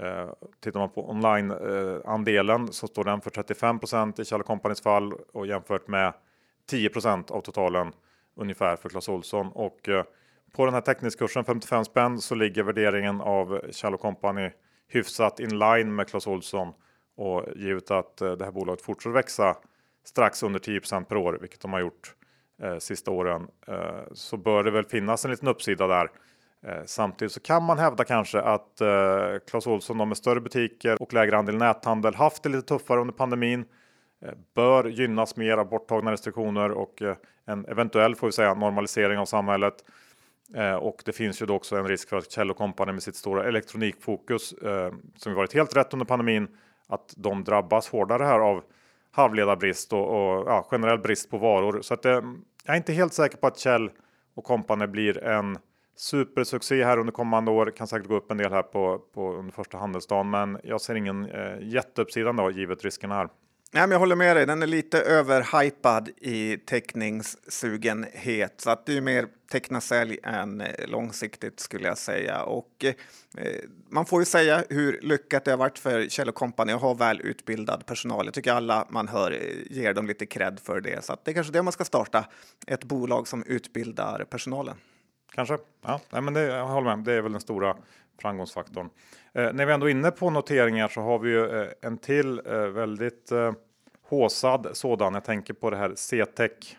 Eh, 0.00 0.28
tittar 0.60 0.80
man 0.80 0.90
på 0.90 1.10
online-andelen 1.10 2.64
eh, 2.64 2.70
så 2.70 2.86
står 2.86 3.04
den 3.04 3.20
för 3.20 3.30
35% 3.30 4.20
i 4.20 4.24
Kjell 4.24 4.42
Companys 4.42 4.80
fall 4.80 5.12
och 5.32 5.46
jämfört 5.46 5.88
med 5.88 6.12
10% 6.70 7.32
av 7.32 7.40
totalen 7.40 7.92
ungefär 8.36 8.76
för 8.76 8.88
Clas 8.88 9.08
Olsson 9.08 9.48
och 9.52 9.88
eh, 9.88 10.04
på 10.52 10.64
den 10.64 10.74
här 10.74 10.80
teckningskursen 10.80 11.44
55 11.44 11.84
spänn 11.84 12.20
så 12.20 12.34
ligger 12.34 12.62
värderingen 12.62 13.20
av 13.20 13.60
Kjell 13.70 13.96
Company 13.96 14.50
hyfsat 14.88 15.40
in 15.40 15.58
line 15.58 15.94
med 15.94 16.08
Clas 16.08 16.26
Olsson 16.26 16.72
och 17.18 17.44
givet 17.56 17.90
att 17.90 18.20
eh, 18.20 18.32
det 18.32 18.44
här 18.44 18.52
bolaget 18.52 18.82
fortsätter 18.82 19.14
växa 19.14 19.56
strax 20.04 20.42
under 20.42 20.60
10% 20.60 21.04
per 21.04 21.16
år, 21.16 21.38
vilket 21.40 21.60
de 21.60 21.72
har 21.72 21.80
gjort 21.80 22.14
eh, 22.62 22.78
sista 22.78 23.10
åren, 23.10 23.48
eh, 23.66 24.02
så 24.12 24.36
bör 24.36 24.64
det 24.64 24.70
väl 24.70 24.84
finnas 24.84 25.24
en 25.24 25.30
liten 25.30 25.48
uppsida 25.48 25.86
där. 25.86 26.10
Eh, 26.66 26.84
samtidigt 26.86 27.32
så 27.32 27.40
kan 27.40 27.62
man 27.62 27.78
hävda 27.78 28.04
kanske 28.04 28.40
att 28.40 28.80
eh, 28.80 29.38
Clas 29.50 29.66
Ohlson 29.66 30.08
med 30.08 30.16
större 30.16 30.40
butiker 30.40 31.02
och 31.02 31.12
lägre 31.12 31.38
andel 31.38 31.56
näthandel 31.56 32.14
haft 32.14 32.42
det 32.42 32.48
lite 32.48 32.66
tuffare 32.66 33.00
under 33.00 33.14
pandemin 33.14 33.64
Eh, 34.20 34.32
bör 34.54 34.84
gynnas 34.84 35.36
mer 35.36 35.58
av 35.58 35.68
borttagna 35.68 36.12
restriktioner 36.12 36.70
och 36.70 37.02
eh, 37.02 37.16
en 37.44 37.66
eventuell 37.66 38.14
får 38.16 38.26
vi 38.26 38.32
säga 38.32 38.54
normalisering 38.54 39.18
av 39.18 39.24
samhället. 39.24 39.74
Eh, 40.54 40.74
och 40.74 41.02
det 41.04 41.12
finns 41.12 41.42
ju 41.42 41.46
då 41.46 41.54
också 41.54 41.76
en 41.76 41.88
risk 41.88 42.08
för 42.08 42.16
att 42.16 42.30
Kjell 42.30 42.54
Company 42.54 42.92
med 42.92 43.02
sitt 43.02 43.16
stora 43.16 43.44
elektronikfokus 43.44 44.52
eh, 44.52 44.92
som 45.16 45.34
varit 45.34 45.54
helt 45.54 45.76
rätt 45.76 45.92
under 45.92 46.06
pandemin 46.06 46.48
att 46.88 47.14
de 47.16 47.44
drabbas 47.44 47.88
hårdare 47.88 48.24
här 48.24 48.40
av 48.40 48.62
halvledarbrist 49.10 49.92
och, 49.92 50.08
och 50.08 50.48
ja, 50.48 50.66
generell 50.70 50.98
brist 50.98 51.30
på 51.30 51.38
varor. 51.38 51.80
Så 51.82 51.94
att 51.94 52.04
eh, 52.04 52.12
jag 52.64 52.72
är 52.72 52.76
inte 52.76 52.92
helt 52.92 53.12
säker 53.12 53.36
på 53.36 53.46
att 53.46 53.58
Kjell 53.58 53.90
och 54.34 54.44
kompani 54.44 54.86
blir 54.86 55.24
en 55.24 55.58
supersuccé 55.96 56.84
här 56.84 56.98
under 56.98 57.12
kommande 57.12 57.50
år. 57.50 57.72
Kan 57.76 57.86
säkert 57.86 58.08
gå 58.08 58.16
upp 58.16 58.30
en 58.30 58.38
del 58.38 58.52
här 58.52 58.62
på, 58.62 58.98
på 59.14 59.32
under 59.32 59.52
första 59.52 59.78
handelsdagen, 59.78 60.30
men 60.30 60.58
jag 60.64 60.80
ser 60.80 60.94
ingen 60.94 61.24
eh, 61.24 61.58
jätteuppsida 61.60 62.32
då 62.32 62.50
givet 62.50 62.84
riskerna 62.84 63.14
här. 63.14 63.28
Nej, 63.70 63.82
men 63.82 63.90
jag 63.90 63.98
håller 63.98 64.16
med 64.16 64.36
dig, 64.36 64.46
den 64.46 64.62
är 64.62 64.66
lite 64.66 65.00
överhypad 65.00 66.08
i 66.16 66.56
teckningssugenhet. 66.56 68.60
Så 68.60 68.70
att 68.70 68.86
det 68.86 68.96
är 68.96 69.00
mer 69.00 69.26
teckna 69.50 69.80
sälj 69.80 70.18
än 70.22 70.60
eh, 70.60 70.88
långsiktigt 70.88 71.60
skulle 71.60 71.88
jag 71.88 71.98
säga. 71.98 72.42
Och 72.42 72.84
eh, 72.84 72.94
man 73.90 74.06
får 74.06 74.20
ju 74.20 74.24
säga 74.24 74.64
hur 74.68 75.00
lyckat 75.02 75.44
det 75.44 75.50
har 75.50 75.58
varit 75.58 75.78
för 75.78 76.08
Kjell 76.08 76.32
Company 76.32 76.72
att 76.72 76.80
ha 76.80 76.94
väl 76.94 77.20
utbildad 77.20 77.86
personal. 77.86 78.24
Jag 78.24 78.34
tycker 78.34 78.52
alla 78.52 78.86
man 78.90 79.08
hör 79.08 79.32
eh, 79.32 79.76
ger 79.76 79.94
dem 79.94 80.06
lite 80.06 80.26
cred 80.26 80.60
för 80.62 80.80
det. 80.80 81.04
Så 81.04 81.12
att 81.12 81.24
det 81.24 81.30
är 81.30 81.34
kanske 81.34 81.52
det 81.52 81.62
man 81.62 81.72
ska 81.72 81.84
starta, 81.84 82.24
ett 82.66 82.84
bolag 82.84 83.28
som 83.28 83.44
utbildar 83.44 84.24
personalen. 84.30 84.76
Kanske, 85.34 85.58
ja, 85.82 86.00
nej, 86.10 86.22
men 86.22 86.34
det, 86.34 86.40
jag 86.40 86.66
håller 86.66 86.96
med. 86.96 87.04
Det 87.04 87.12
är 87.12 87.22
väl 87.22 87.32
den 87.32 87.40
stora 87.40 87.76
framgångsfaktorn. 88.20 88.90
Eh, 89.38 89.52
när 89.52 89.66
vi 89.66 89.72
ändå 89.72 89.86
är 89.86 89.90
inne 89.90 90.10
på 90.10 90.30
noteringar 90.30 90.88
så 90.88 91.00
har 91.00 91.18
vi 91.18 91.30
ju 91.30 91.60
eh, 91.60 91.68
en 91.80 91.98
till 91.98 92.40
eh, 92.46 92.58
väldigt 92.58 93.32
eh, 93.32 93.52
håsad 94.08 94.68
sådan. 94.72 95.14
Jag 95.14 95.24
tänker 95.24 95.54
på 95.54 95.70
det 95.70 95.76
här 95.76 95.94
CTEC. 95.94 96.76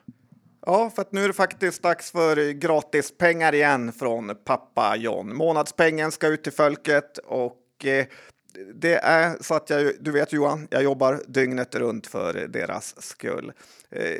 Ja, 0.65 0.89
för 0.95 1.02
att 1.02 1.12
nu 1.12 1.24
är 1.24 1.28
det 1.28 1.34
faktiskt 1.34 1.84
dags 1.84 2.12
för 2.12 2.52
gratispengar 2.52 3.56
igen 3.56 3.93
från 3.93 4.36
pappa 4.43 4.95
John. 4.95 5.36
Månadspengen 5.36 6.12
ska 6.12 6.28
ut 6.28 6.43
till 6.43 6.54
folket 6.54 7.17
och 7.17 7.86
eh, 7.86 8.06
det 8.74 8.95
är 8.95 9.38
så 9.41 9.54
att 9.56 9.69
jag, 9.69 9.91
du 10.00 10.12
vet 10.12 10.34
Johan, 10.34 10.67
jag 10.72 10.84
jobbar 10.84 11.22
dygnet 11.28 11.76
runt 11.76 12.08
för 12.08 12.48
deras 12.48 13.02
skull. 13.02 13.52
Eh, 13.89 14.19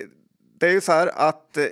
det 0.60 0.68
är 0.68 0.72
ju 0.72 0.82
så 0.82 0.92
här 0.92 1.12
att 1.16 1.58
eh, 1.58 1.66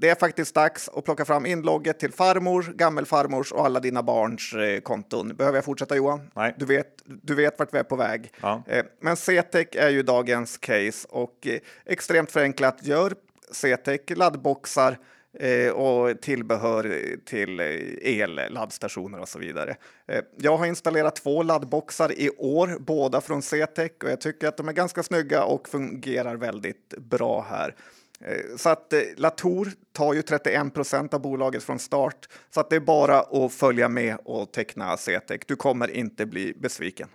det 0.00 0.08
är 0.08 0.14
faktiskt 0.14 0.54
dags 0.54 0.88
att 0.88 1.04
plocka 1.04 1.24
fram 1.24 1.46
inlogget 1.46 1.98
till 1.98 2.12
farmor, 2.12 2.72
gammelfarmors 2.74 3.52
och 3.52 3.64
alla 3.64 3.80
dina 3.80 4.02
barns 4.02 4.54
eh, 4.54 4.80
konton. 4.80 5.36
Behöver 5.36 5.56
jag 5.58 5.64
fortsätta 5.64 5.96
Johan? 5.96 6.30
Nej. 6.34 6.54
Du 6.58 6.64
vet, 6.64 7.02
du 7.04 7.34
vet 7.34 7.58
vart 7.58 7.74
vi 7.74 7.78
är 7.78 7.82
på 7.82 7.96
väg. 7.96 8.32
Ja. 8.40 8.62
Eh, 8.66 8.84
men 9.00 9.16
CTEC 9.16 9.66
är 9.72 9.88
ju 9.88 10.02
dagens 10.02 10.58
case 10.58 11.08
och 11.10 11.46
eh, 11.46 11.58
extremt 11.86 12.30
förenklat 12.30 12.78
gör 12.82 13.14
CTEC 13.52 14.00
laddboxar 14.16 14.98
eh, 15.38 15.70
och 15.70 16.20
tillbehör 16.20 17.16
till 17.24 17.60
el, 18.02 18.40
laddstationer 18.50 19.20
och 19.20 19.28
så 19.28 19.38
vidare. 19.38 19.76
Eh, 20.06 20.20
jag 20.36 20.56
har 20.56 20.66
installerat 20.66 21.16
två 21.16 21.42
laddboxar 21.42 22.12
i 22.12 22.30
år, 22.30 22.76
båda 22.80 23.20
från 23.20 23.42
CTEC 23.42 23.90
och 24.02 24.10
jag 24.10 24.20
tycker 24.20 24.48
att 24.48 24.56
de 24.56 24.68
är 24.68 24.72
ganska 24.72 25.02
snygga 25.02 25.44
och 25.44 25.68
fungerar 25.68 26.36
väldigt 26.36 26.94
bra 26.98 27.46
här. 27.50 27.74
Eh, 28.20 28.56
så 28.56 28.68
att 28.68 28.92
eh, 28.92 29.00
Latour 29.16 29.68
tar 29.92 30.14
ju 30.14 30.22
31 30.22 30.74
procent 30.74 31.14
av 31.14 31.20
bolaget 31.20 31.62
från 31.62 31.78
start, 31.78 32.28
så 32.50 32.60
att 32.60 32.70
det 32.70 32.76
är 32.76 32.80
bara 32.80 33.20
att 33.20 33.52
följa 33.52 33.88
med 33.88 34.16
och 34.24 34.52
teckna 34.52 34.96
CTEC. 34.96 35.40
Du 35.46 35.56
kommer 35.56 35.90
inte 35.90 36.26
bli 36.26 36.54
besviken. 36.56 37.08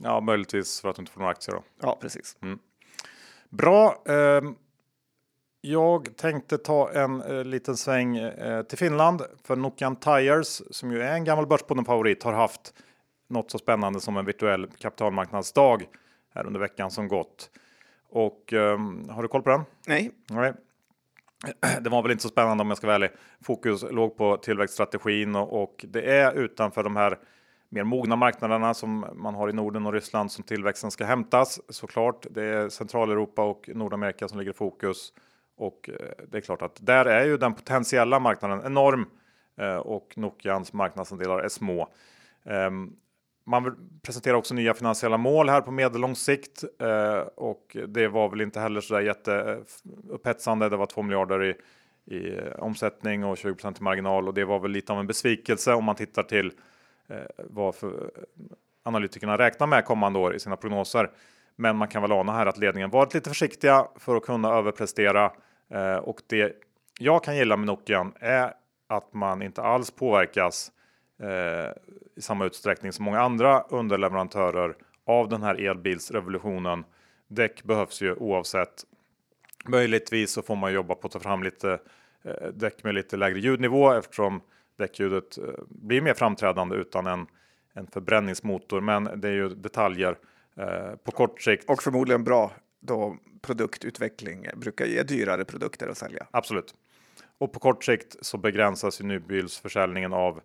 Ja, 0.00 0.20
möjligtvis 0.20 0.80
för 0.80 0.88
att 0.88 0.96
du 0.96 1.02
inte 1.02 1.12
får 1.12 1.20
några 1.20 1.30
aktier 1.30 1.54
då. 1.54 1.62
Ja, 1.80 1.98
precis. 2.00 2.36
Mm. 2.42 2.58
Bra. 3.48 4.02
Eh, 4.08 4.42
jag 5.60 6.16
tänkte 6.16 6.58
ta 6.58 6.90
en 6.90 7.22
eh, 7.22 7.44
liten 7.44 7.76
sväng 7.76 8.18
till 8.68 8.78
Finland 8.78 9.22
för 9.44 9.56
Nokian 9.56 9.96
Tires 9.96 10.62
som 10.76 10.92
ju 10.92 11.02
är 11.02 11.14
en 11.14 11.24
gammal 11.24 11.46
börsbunden 11.46 11.84
favorit 11.84 12.22
har 12.22 12.32
haft 12.32 12.74
något 13.28 13.50
så 13.50 13.58
spännande 13.58 14.00
som 14.00 14.16
en 14.16 14.24
virtuell 14.24 14.66
kapitalmarknadsdag 14.78 15.84
här 16.34 16.46
under 16.46 16.60
veckan 16.60 16.90
som 16.90 17.08
gått. 17.08 17.50
Och 18.10 18.52
um, 18.52 19.08
har 19.08 19.22
du 19.22 19.28
koll 19.28 19.42
på 19.42 19.50
den? 19.50 19.62
Nej. 19.86 20.10
Nej. 20.30 20.52
Det 21.80 21.90
var 21.90 22.02
väl 22.02 22.10
inte 22.10 22.22
så 22.22 22.28
spännande 22.28 22.62
om 22.62 22.68
jag 22.68 22.76
ska 22.76 22.86
vara 22.86 22.94
ärlig. 22.94 23.10
Fokus 23.42 23.84
låg 23.90 24.16
på 24.16 24.36
tillväxtstrategin 24.36 25.36
och, 25.36 25.62
och 25.62 25.84
det 25.88 26.02
är 26.02 26.32
utanför 26.32 26.82
de 26.82 26.96
här 26.96 27.18
mer 27.68 27.84
mogna 27.84 28.16
marknaderna 28.16 28.74
som 28.74 29.06
man 29.14 29.34
har 29.34 29.50
i 29.50 29.52
Norden 29.52 29.86
och 29.86 29.92
Ryssland 29.92 30.32
som 30.32 30.44
tillväxten 30.44 30.90
ska 30.90 31.04
hämtas 31.04 31.60
såklart. 31.68 32.26
Det 32.30 32.44
är 32.44 32.68
Centraleuropa 32.68 33.44
och 33.44 33.70
Nordamerika 33.74 34.28
som 34.28 34.38
ligger 34.38 34.50
i 34.50 34.54
fokus 34.54 35.12
och 35.56 35.90
eh, 35.92 36.24
det 36.28 36.36
är 36.36 36.40
klart 36.40 36.62
att 36.62 36.78
där 36.80 37.04
är 37.04 37.24
ju 37.24 37.36
den 37.36 37.54
potentiella 37.54 38.20
marknaden 38.20 38.62
enorm 38.64 39.06
eh, 39.56 39.76
och 39.76 40.12
Nokians 40.16 40.72
marknadsandelar 40.72 41.38
är 41.38 41.48
små. 41.48 41.88
Man 43.50 43.76
presenterar 44.02 44.34
också 44.34 44.54
nya 44.54 44.74
finansiella 44.74 45.16
mål 45.16 45.48
här 45.48 45.60
på 45.60 45.70
medellång 45.70 46.16
sikt 46.16 46.64
eh, 46.80 47.18
och 47.36 47.76
det 47.88 48.08
var 48.08 48.28
väl 48.28 48.40
inte 48.40 48.60
heller 48.60 48.80
så 48.80 48.94
där 48.94 49.00
jätteupphetsande. 49.00 50.66
Eh, 50.66 50.70
det 50.70 50.76
var 50.76 50.86
2 50.86 51.02
miljarder 51.02 51.44
i, 51.44 51.54
i 52.16 52.38
eh, 52.38 52.52
omsättning 52.58 53.24
och 53.24 53.38
20 53.38 53.68
i 53.68 53.82
marginal 53.82 54.28
och 54.28 54.34
det 54.34 54.44
var 54.44 54.58
väl 54.58 54.70
lite 54.70 54.92
av 54.92 55.00
en 55.00 55.06
besvikelse 55.06 55.74
om 55.74 55.84
man 55.84 55.96
tittar 55.96 56.22
till 56.22 56.52
eh, 57.08 57.16
vad 57.36 57.74
för 57.74 57.88
eh, 57.88 58.22
analytikerna 58.82 59.38
räknar 59.38 59.66
med 59.66 59.84
kommande 59.84 60.18
år 60.18 60.34
i 60.34 60.40
sina 60.40 60.56
prognoser. 60.56 61.10
Men 61.56 61.76
man 61.76 61.88
kan 61.88 62.02
väl 62.02 62.12
ana 62.12 62.32
här 62.32 62.46
att 62.46 62.58
ledningen 62.58 62.90
varit 62.90 63.14
lite 63.14 63.30
försiktiga 63.30 63.86
för 63.96 64.16
att 64.16 64.22
kunna 64.22 64.48
överprestera 64.48 65.32
eh, 65.70 65.96
och 65.96 66.20
det 66.26 66.52
jag 66.98 67.24
kan 67.24 67.36
gilla 67.36 67.56
med 67.56 67.66
Nokian 67.66 68.12
är 68.20 68.52
att 68.88 69.14
man 69.14 69.42
inte 69.42 69.62
alls 69.62 69.90
påverkas 69.90 70.68
eh, 70.68 70.79
i 72.16 72.20
samma 72.20 72.44
utsträckning 72.44 72.92
som 72.92 73.04
många 73.04 73.20
andra 73.20 73.60
underleverantörer 73.60 74.74
av 75.04 75.28
den 75.28 75.42
här 75.42 75.54
elbilsrevolutionen. 75.54 76.84
Däck 77.28 77.64
behövs 77.64 78.02
ju 78.02 78.14
oavsett. 78.14 78.84
Möjligtvis 79.64 80.32
så 80.32 80.42
får 80.42 80.56
man 80.56 80.72
jobba 80.72 80.94
på 80.94 81.06
att 81.06 81.12
ta 81.12 81.20
fram 81.20 81.42
lite 81.42 81.78
eh, 82.22 82.48
däck 82.54 82.84
med 82.84 82.94
lite 82.94 83.16
lägre 83.16 83.38
ljudnivå 83.38 83.92
eftersom 83.92 84.40
däckljudet 84.76 85.38
eh, 85.38 85.44
blir 85.68 86.00
mer 86.00 86.14
framträdande 86.14 86.76
utan 86.76 87.06
en, 87.06 87.26
en 87.72 87.86
förbränningsmotor. 87.86 88.80
Men 88.80 89.20
det 89.20 89.28
är 89.28 89.32
ju 89.32 89.48
detaljer 89.48 90.18
eh, 90.56 90.96
på 91.04 91.10
kort 91.10 91.42
sikt. 91.42 91.70
Och 91.70 91.82
förmodligen 91.82 92.24
bra 92.24 92.52
då 92.80 93.16
produktutveckling 93.42 94.46
brukar 94.56 94.86
ge 94.86 95.02
dyrare 95.02 95.44
produkter 95.44 95.88
att 95.88 95.98
sälja. 95.98 96.26
Absolut. 96.30 96.74
Och 97.38 97.52
på 97.52 97.60
kort 97.60 97.84
sikt 97.84 98.16
så 98.20 98.38
begränsas 98.38 99.00
ju 99.00 99.04
nybilsförsäljningen 99.04 100.12
av 100.12 100.36
eh, 100.36 100.42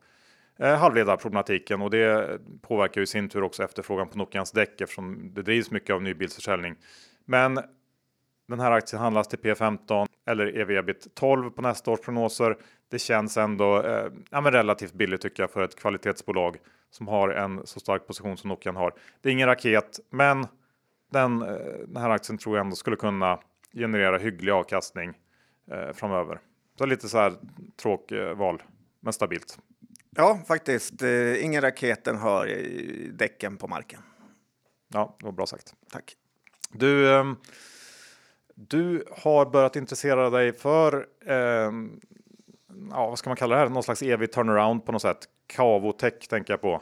Eh, 0.59 0.75
halvledarproblematiken 0.75 1.81
och 1.81 1.89
det 1.89 2.39
påverkar 2.61 3.01
ju 3.01 3.03
i 3.03 3.07
sin 3.07 3.29
tur 3.29 3.43
också 3.43 3.63
efterfrågan 3.63 4.09
på 4.09 4.17
Nokians 4.17 4.51
däck 4.51 4.81
eftersom 4.81 5.33
det 5.33 5.41
drivs 5.41 5.71
mycket 5.71 5.93
av 5.93 6.01
nybilsförsäljning. 6.01 6.75
Men 7.25 7.59
den 8.47 8.59
här 8.59 8.71
aktien 8.71 9.01
handlas 9.01 9.27
till 9.27 9.39
P15 9.39 10.07
eller 10.27 10.57
ev 10.57 10.71
ebit 10.71 11.15
12 11.15 11.49
på 11.49 11.61
nästa 11.61 11.91
års 11.91 11.99
prognoser. 11.99 12.57
Det 12.91 12.99
känns 12.99 13.37
ändå 13.37 13.81
eh, 13.81 14.11
ja, 14.29 14.41
relativt 14.41 14.93
billigt 14.93 15.21
tycker 15.21 15.43
jag 15.43 15.51
för 15.51 15.63
ett 15.63 15.75
kvalitetsbolag 15.75 16.57
som 16.89 17.07
har 17.07 17.29
en 17.29 17.67
så 17.67 17.79
stark 17.79 18.07
position 18.07 18.37
som 18.37 18.47
Nokian 18.47 18.75
har. 18.75 18.93
Det 19.21 19.29
är 19.29 19.33
ingen 19.33 19.47
raket, 19.47 19.99
men 20.09 20.47
den, 21.11 21.41
eh, 21.41 21.47
den 21.87 22.01
här 22.01 22.09
aktien 22.09 22.37
tror 22.37 22.57
jag 22.57 22.63
ändå 22.63 22.75
skulle 22.75 22.95
kunna 22.95 23.39
generera 23.73 24.17
hygglig 24.17 24.51
avkastning 24.51 25.13
eh, 25.71 25.93
framöver. 25.93 26.39
Så 26.77 26.85
lite 26.85 27.09
så 27.09 27.17
här 27.17 27.33
tråkval, 27.81 28.55
eh, 28.55 28.61
men 28.99 29.13
stabilt. 29.13 29.59
Ja, 30.15 30.39
faktiskt. 30.47 31.01
Eh, 31.01 31.45
ingen 31.45 31.61
raketen 31.61 32.17
hör 32.17 32.47
däcken 33.11 33.57
på 33.57 33.67
marken. 33.67 34.01
Ja, 34.93 35.15
det 35.19 35.25
var 35.25 35.31
bra 35.31 35.45
sagt. 35.45 35.73
Tack. 35.91 36.15
Du, 36.71 37.15
eh, 37.15 37.33
du 38.55 39.05
har 39.11 39.45
börjat 39.45 39.75
intressera 39.75 40.29
dig 40.29 40.53
för, 40.53 41.07
eh, 41.25 41.71
ja, 42.91 43.07
vad 43.09 43.19
ska 43.19 43.29
man 43.29 43.37
kalla 43.37 43.55
det 43.55 43.61
här, 43.61 43.69
någon 43.69 43.83
slags 43.83 44.01
evig 44.01 44.31
turnaround 44.31 44.85
på 44.85 44.91
något 44.91 45.01
sätt. 45.01 45.17
Cavotech 45.47 46.27
tänker 46.29 46.53
jag 46.53 46.61
på. 46.61 46.81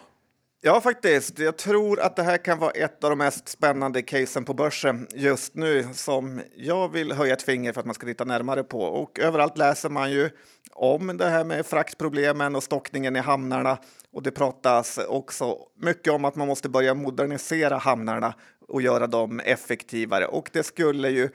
Ja, 0.66 0.82
faktiskt. 0.82 1.40
Jag 1.40 1.58
tror 1.58 2.00
att 2.00 2.16
det 2.16 2.24
här 2.24 2.38
kan 2.38 2.60
vara 2.60 2.72
ett 2.72 3.04
av 3.04 3.10
de 3.10 3.20
mest 3.20 3.48
spännande 3.48 4.02
casen 4.02 4.46
på 4.46 4.54
börsen 4.54 5.08
just 5.14 5.56
nu 5.56 5.88
som 5.94 6.42
jag 6.56 6.90
vill 6.90 7.12
höja 7.12 7.34
ett 7.34 7.42
finger 7.42 7.74
för 7.74 7.80
att 7.80 7.86
man 7.86 7.96
ska 7.96 8.08
titta 8.08 8.26
närmare 8.26 8.64
på. 8.64 8.82
Och 8.82 9.20
överallt 9.20 9.58
läser 9.58 9.90
man 9.90 10.12
ju 10.12 10.30
om 10.72 11.18
det 11.18 11.30
här 11.30 11.44
med 11.44 11.66
fraktproblemen 11.66 12.56
och 12.56 12.64
stockningen 12.64 13.16
i 13.16 13.20
hamnarna. 13.20 13.78
Och 14.12 14.24
det 14.24 14.32
pratas 14.32 14.98
också 14.98 15.58
mycket 15.82 16.14
om 16.14 16.26
att 16.26 16.36
man 16.36 16.48
måste 16.48 16.70
börja 16.70 16.94
modernisera 16.94 17.78
hamnarna 17.78 18.34
och 18.68 18.82
göra 18.82 19.08
dem 19.08 19.40
effektivare. 19.40 20.26
Och 20.26 20.50
det 20.54 20.64
skulle 20.64 21.10
ju 21.10 21.30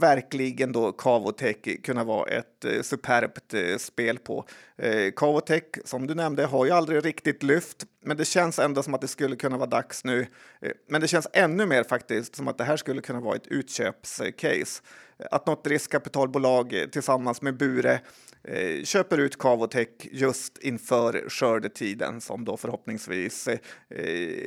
verkligen 0.00 0.72
då 0.72 0.92
Cavotech 0.92 1.82
kunna 1.82 2.04
vara 2.04 2.30
ett 2.30 2.64
eh, 2.64 2.82
superbt 2.82 3.54
eh, 3.54 3.76
spel 3.78 4.18
på. 4.18 4.44
Eh, 4.78 5.12
Cavotech, 5.16 5.64
som 5.84 6.06
du 6.06 6.14
nämnde, 6.14 6.44
har 6.44 6.64
ju 6.64 6.70
aldrig 6.70 7.04
riktigt 7.04 7.42
lyft, 7.42 7.84
men 8.04 8.16
det 8.16 8.24
känns 8.24 8.58
ändå 8.58 8.82
som 8.82 8.94
att 8.94 9.00
det 9.00 9.08
skulle 9.08 9.36
kunna 9.36 9.56
vara 9.56 9.70
dags 9.70 10.04
nu. 10.04 10.26
Eh, 10.60 10.70
men 10.88 11.00
det 11.00 11.08
känns 11.08 11.28
ännu 11.32 11.66
mer 11.66 11.84
faktiskt 11.84 12.36
som 12.36 12.48
att 12.48 12.58
det 12.58 12.64
här 12.64 12.76
skulle 12.76 13.00
kunna 13.00 13.20
vara 13.20 13.36
ett 13.36 13.46
utköpscase. 13.46 14.82
Eh, 15.18 15.26
att 15.30 15.46
något 15.46 15.66
riskkapitalbolag 15.66 16.86
tillsammans 16.92 17.42
med 17.42 17.56
Bure 17.56 18.00
eh, 18.44 18.84
köper 18.84 19.18
ut 19.18 19.38
Cavotech 19.38 19.88
just 20.00 20.58
inför 20.58 21.28
skördetiden 21.28 22.20
som 22.20 22.44
då 22.44 22.56
förhoppningsvis 22.56 23.48
eh, 23.48 23.58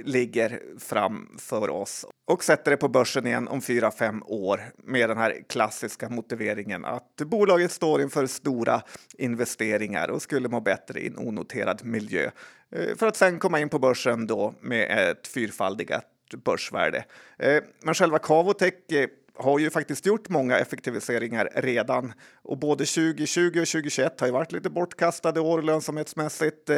ligger 0.04 0.62
framför 0.80 1.70
oss 1.70 2.06
och 2.28 2.44
sätter 2.44 2.72
det 2.72 2.78
på 2.78 2.90
börsen 2.90 3.28
igen 3.28 3.48
om 3.48 3.62
fyra 3.62 3.92
fem 3.92 4.24
år 4.26 4.62
med 4.78 5.10
den 5.10 5.18
här 5.18 5.44
klassiska 5.50 6.10
motiveringen 6.10 6.86
att 6.86 7.16
bolaget 7.26 7.72
står 7.72 8.02
inför 8.02 8.28
stora 8.28 8.82
investeringar 9.18 10.12
och 10.18 10.22
skulle 10.24 10.50
må 10.50 10.60
bättre 10.60 11.00
i 11.00 11.08
en 11.08 11.18
onoterad 11.18 11.86
miljö 11.86 12.32
eh, 12.72 12.96
för 12.96 13.08
att 13.08 13.16
sen 13.16 13.40
komma 13.40 13.60
in 13.60 13.70
på 13.70 13.80
börsen 13.80 14.28
då 14.28 14.54
med 14.62 15.10
ett 15.10 15.28
fyrfaldigat 15.28 16.06
börsvärde. 16.46 17.06
Eh, 17.38 17.64
men 17.82 17.94
själva 17.94 18.20
Cavotech 18.20 18.74
eh, 18.92 19.10
har 19.40 19.60
ju 19.60 19.70
faktiskt 19.70 20.06
gjort 20.06 20.30
många 20.30 20.58
effektiviseringar 20.58 21.50
redan 21.56 22.14
och 22.42 22.58
både 22.58 22.86
2020 22.86 23.48
och 23.48 23.54
2021 23.54 24.20
har 24.20 24.28
ju 24.28 24.34
varit 24.34 24.52
lite 24.52 24.70
bortkastade 24.70 25.40
år 25.40 25.62
lönsamhetsmässigt. 25.62 26.70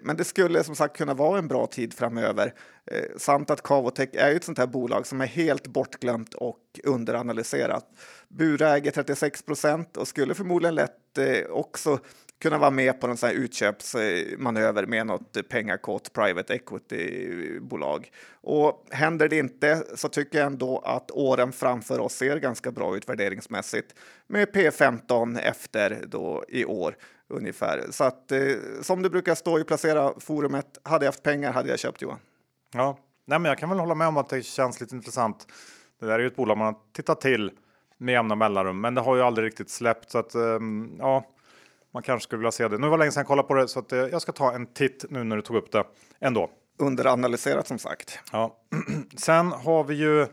Men 0.00 0.16
det 0.16 0.24
skulle 0.24 0.64
som 0.64 0.76
sagt 0.76 0.96
kunna 0.96 1.14
vara 1.14 1.38
en 1.38 1.48
bra 1.48 1.66
tid 1.66 1.94
framöver 1.94 2.54
samt 3.16 3.50
att 3.50 3.62
Cavotech 3.62 4.08
är 4.12 4.34
ett 4.34 4.44
sånt 4.44 4.58
här 4.58 4.66
bolag 4.66 5.06
som 5.06 5.20
är 5.20 5.26
helt 5.26 5.66
bortglömt 5.66 6.34
och 6.34 6.80
underanalyserat. 6.84 7.86
Bure 8.28 8.68
äger 8.68 8.90
36 8.90 9.42
procent 9.42 9.96
och 9.96 10.08
skulle 10.08 10.34
förmodligen 10.34 10.74
lätt 10.74 11.18
också 11.50 11.98
kunna 12.42 12.58
vara 12.58 12.70
med 12.70 13.00
på 13.00 13.06
en 13.06 13.16
sån 13.16 13.28
här 13.28 13.36
utköpsmanöver 13.36 14.86
med 14.86 15.06
något 15.06 15.48
pengakåt 15.48 16.12
private 16.12 16.54
equity-bolag. 16.54 18.10
Och 18.40 18.86
händer 18.90 19.28
det 19.28 19.38
inte 19.38 19.84
så 19.94 20.08
tycker 20.08 20.38
jag 20.38 20.46
ändå 20.46 20.78
att 20.78 21.10
åren 21.10 21.52
framför 21.52 22.00
oss 22.00 22.14
ser 22.14 22.36
ganska 22.36 22.70
bra 22.70 22.96
ut 22.96 23.08
värderingsmässigt 23.08 23.94
med 24.26 24.48
P15 24.48 25.40
efter 25.40 26.04
då 26.06 26.44
i 26.48 26.64
år 26.64 26.96
ungefär. 27.28 27.86
Så 27.90 28.04
att 28.04 28.32
eh, 28.32 28.40
som 28.82 29.02
det 29.02 29.10
brukar 29.10 29.34
stå 29.34 29.58
i 29.58 29.64
placera 29.64 30.12
forumet, 30.20 30.78
hade 30.82 31.04
jag 31.04 31.12
haft 31.12 31.22
pengar 31.22 31.52
hade 31.52 31.68
jag 31.68 31.78
köpt 31.78 32.02
Johan. 32.02 32.18
Ja, 32.74 32.98
Nej, 33.24 33.38
men 33.38 33.48
jag 33.48 33.58
kan 33.58 33.68
väl 33.68 33.78
hålla 33.78 33.94
med 33.94 34.08
om 34.08 34.16
att 34.16 34.28
det 34.28 34.42
känns 34.42 34.80
lite 34.80 34.94
intressant. 34.94 35.46
Det 36.00 36.06
där 36.06 36.14
är 36.14 36.18
ju 36.18 36.26
ett 36.26 36.36
bolag 36.36 36.58
man 36.58 36.66
har 36.66 36.76
tittat 36.92 37.20
till 37.20 37.50
med 37.98 38.12
jämna 38.12 38.34
mellanrum, 38.34 38.80
men 38.80 38.94
det 38.94 39.00
har 39.00 39.16
ju 39.16 39.22
aldrig 39.22 39.46
riktigt 39.46 39.70
släppt 39.70 40.10
så 40.10 40.18
att 40.18 40.34
eh, 40.34 40.58
ja, 40.98 41.24
man 41.94 42.02
kanske 42.02 42.24
skulle 42.24 42.38
vilja 42.38 42.52
se 42.52 42.68
det. 42.68 42.78
Nu 42.78 42.88
var 42.88 42.98
det 42.98 43.02
länge 43.02 43.12
sedan 43.12 43.20
jag 43.20 43.26
kollade 43.26 43.48
på 43.48 43.54
det 43.54 43.68
så 43.68 43.78
att, 43.78 43.92
eh, 43.92 43.98
jag 43.98 44.22
ska 44.22 44.32
ta 44.32 44.52
en 44.52 44.66
titt 44.66 45.04
nu 45.10 45.24
när 45.24 45.36
du 45.36 45.42
tog 45.42 45.56
upp 45.56 45.72
det 45.72 45.84
ändå. 46.20 46.50
Underanalyserat 46.78 47.66
som 47.66 47.78
sagt. 47.78 48.18
Ja. 48.32 48.56
Sen 49.16 49.52
har 49.52 49.84
vi 49.84 49.94
ju 49.94 50.26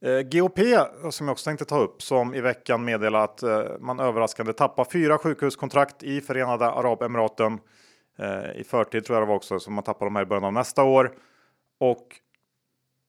Eh, 0.00 0.22
GOP 0.22 0.58
som 1.10 1.26
jag 1.26 1.32
också 1.32 1.44
tänkte 1.44 1.64
ta 1.64 1.78
upp 1.78 2.02
som 2.02 2.34
i 2.34 2.40
veckan 2.40 2.84
meddelar 2.84 3.24
att 3.24 3.42
eh, 3.42 3.62
man 3.80 4.00
överraskande 4.00 4.52
tappar 4.52 4.84
fyra 4.84 5.18
sjukhuskontrakt 5.18 6.02
i 6.02 6.20
Förenade 6.20 6.66
Arabemiraten. 6.66 7.58
Eh, 8.18 8.60
I 8.60 8.64
förtid 8.64 9.04
tror 9.04 9.16
jag 9.16 9.22
det 9.22 9.28
var 9.28 9.36
också, 9.36 9.60
så 9.60 9.70
man 9.70 9.84
tappar 9.84 10.06
de 10.06 10.16
här 10.16 10.22
i 10.22 10.26
början 10.26 10.44
av 10.44 10.52
nästa 10.52 10.82
år. 10.82 11.12
Och 11.80 12.06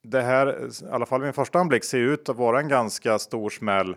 det 0.04 0.22
här, 0.22 0.68
i 0.68 0.90
alla 0.92 1.06
fall 1.06 1.22
vid 1.22 1.28
en 1.28 1.34
första 1.34 1.60
anblick, 1.60 1.84
ser 1.84 2.00
ut 2.00 2.30
att 2.30 2.38
vara 2.38 2.60
en 2.60 2.68
ganska 2.68 3.20
stor 3.20 3.50
smäll. 3.50 3.96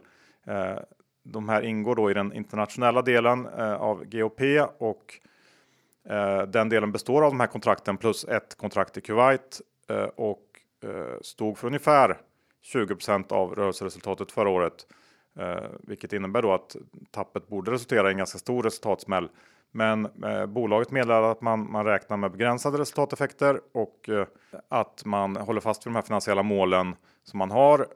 De 1.33 1.49
här 1.49 1.63
ingår 1.63 1.97
då 1.97 2.11
i 2.11 2.15
den 2.15 2.33
internationella 2.33 3.03
delen 3.03 3.47
eh, 3.59 3.75
av 3.75 4.05
GOP 4.05 4.41
och 4.79 5.15
eh, 6.09 6.43
den 6.43 6.69
delen 6.69 6.93
består 6.93 7.23
av 7.23 7.31
de 7.31 7.41
här 7.41 7.47
kontrakten 7.47 7.97
plus 7.97 8.25
ett 8.25 8.57
kontrakt 8.57 8.97
i 8.97 9.01
Kuwait 9.01 9.61
eh, 9.89 10.05
och 10.05 10.43
eh, 10.85 11.21
stod 11.21 11.59
för 11.59 11.67
ungefär 11.67 12.19
20% 12.75 13.33
av 13.33 13.55
rörelseresultatet 13.55 14.33
förra 14.33 14.49
året, 14.49 14.87
eh, 15.39 15.71
vilket 15.81 16.13
innebär 16.13 16.43
då 16.43 16.53
att 16.53 16.77
tappet 17.11 17.49
borde 17.49 17.71
resultera 17.71 18.09
i 18.09 18.13
en 18.13 18.19
ganska 18.19 18.39
stor 18.39 18.63
resultatsmäll. 18.63 19.29
Men 19.71 20.25
eh, 20.25 20.47
bolaget 20.47 20.91
meddelar 20.91 21.23
att 21.23 21.41
man, 21.41 21.73
man 21.73 21.85
räknar 21.85 22.17
med 22.17 22.31
begränsade 22.31 22.79
resultateffekter 22.79 23.61
och 23.73 24.09
eh, 24.09 24.27
att 24.69 25.05
man 25.05 25.37
håller 25.37 25.61
fast 25.61 25.87
vid 25.87 25.93
de 25.93 25.95
här 25.95 26.03
finansiella 26.03 26.43
målen 26.43 26.95
som 27.23 27.39
man 27.39 27.51
har. 27.51 27.87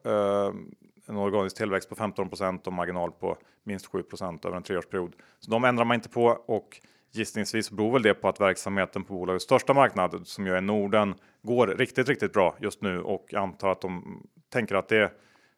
En 1.08 1.16
organisk 1.16 1.56
tillväxt 1.56 1.88
på 1.88 1.94
15% 1.94 2.66
och 2.66 2.72
marginal 2.72 3.12
på 3.12 3.36
minst 3.64 3.90
7% 3.90 4.46
över 4.46 4.56
en 4.56 4.62
treårsperiod. 4.62 5.12
Så 5.38 5.50
de 5.50 5.64
ändrar 5.64 5.84
man 5.84 5.94
inte 5.94 6.08
på 6.08 6.24
och 6.46 6.80
gissningsvis 7.14 7.70
beror 7.70 7.92
väl 7.92 8.02
det 8.02 8.14
på 8.14 8.28
att 8.28 8.40
verksamheten 8.40 9.04
på 9.04 9.14
bolagets 9.14 9.44
största 9.44 9.74
marknad 9.74 10.20
som 10.24 10.46
ju 10.46 10.54
är 10.54 10.60
Norden 10.60 11.14
går 11.42 11.66
riktigt, 11.66 12.08
riktigt 12.08 12.32
bra 12.32 12.56
just 12.60 12.82
nu 12.82 13.00
och 13.00 13.34
antar 13.34 13.68
att 13.68 13.80
de 13.80 14.22
tänker 14.52 14.74
att 14.74 14.88
det, 14.88 15.12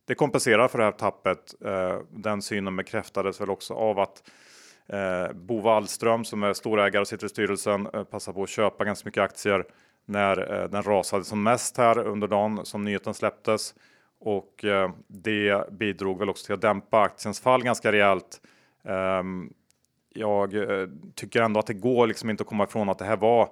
det 0.04 0.14
kompenserar 0.14 0.68
för 0.68 0.78
det 0.78 0.84
här 0.84 0.92
tappet. 0.92 1.54
Eh, 1.64 1.98
den 2.10 2.42
synen 2.42 2.76
bekräftades 2.76 3.40
väl 3.40 3.50
också 3.50 3.74
av 3.74 3.98
att 3.98 4.30
eh, 4.86 5.32
Bo 5.32 5.60
Wallström 5.60 6.24
som 6.24 6.42
är 6.42 6.52
storägare 6.52 7.00
och 7.00 7.08
sitter 7.08 7.26
i 7.26 7.28
styrelsen 7.28 7.88
eh, 7.94 8.04
passar 8.04 8.32
på 8.32 8.42
att 8.42 8.48
köpa 8.48 8.84
ganska 8.84 9.08
mycket 9.08 9.22
aktier 9.22 9.64
när 10.08 10.68
den 10.68 10.82
rasade 10.82 11.24
som 11.24 11.42
mest 11.42 11.76
här 11.76 11.98
under 11.98 12.28
dagen 12.28 12.60
som 12.64 12.84
nyheten 12.84 13.14
släpptes. 13.14 13.74
Och 14.18 14.64
eh, 14.64 14.90
det 15.06 15.72
bidrog 15.72 16.18
väl 16.18 16.28
också 16.28 16.44
till 16.46 16.54
att 16.54 16.60
dämpa 16.60 17.00
aktiens 17.00 17.40
fall 17.40 17.64
ganska 17.64 17.92
rejält. 17.92 18.40
Ehm, 18.84 19.52
jag 20.08 20.54
eh, 20.54 20.88
tycker 21.14 21.42
ändå 21.42 21.60
att 21.60 21.66
det 21.66 21.74
går 21.74 22.06
liksom 22.06 22.30
inte 22.30 22.42
att 22.42 22.48
komma 22.48 22.64
ifrån 22.64 22.88
att 22.88 22.98
det 22.98 23.04
här 23.04 23.16
var 23.16 23.50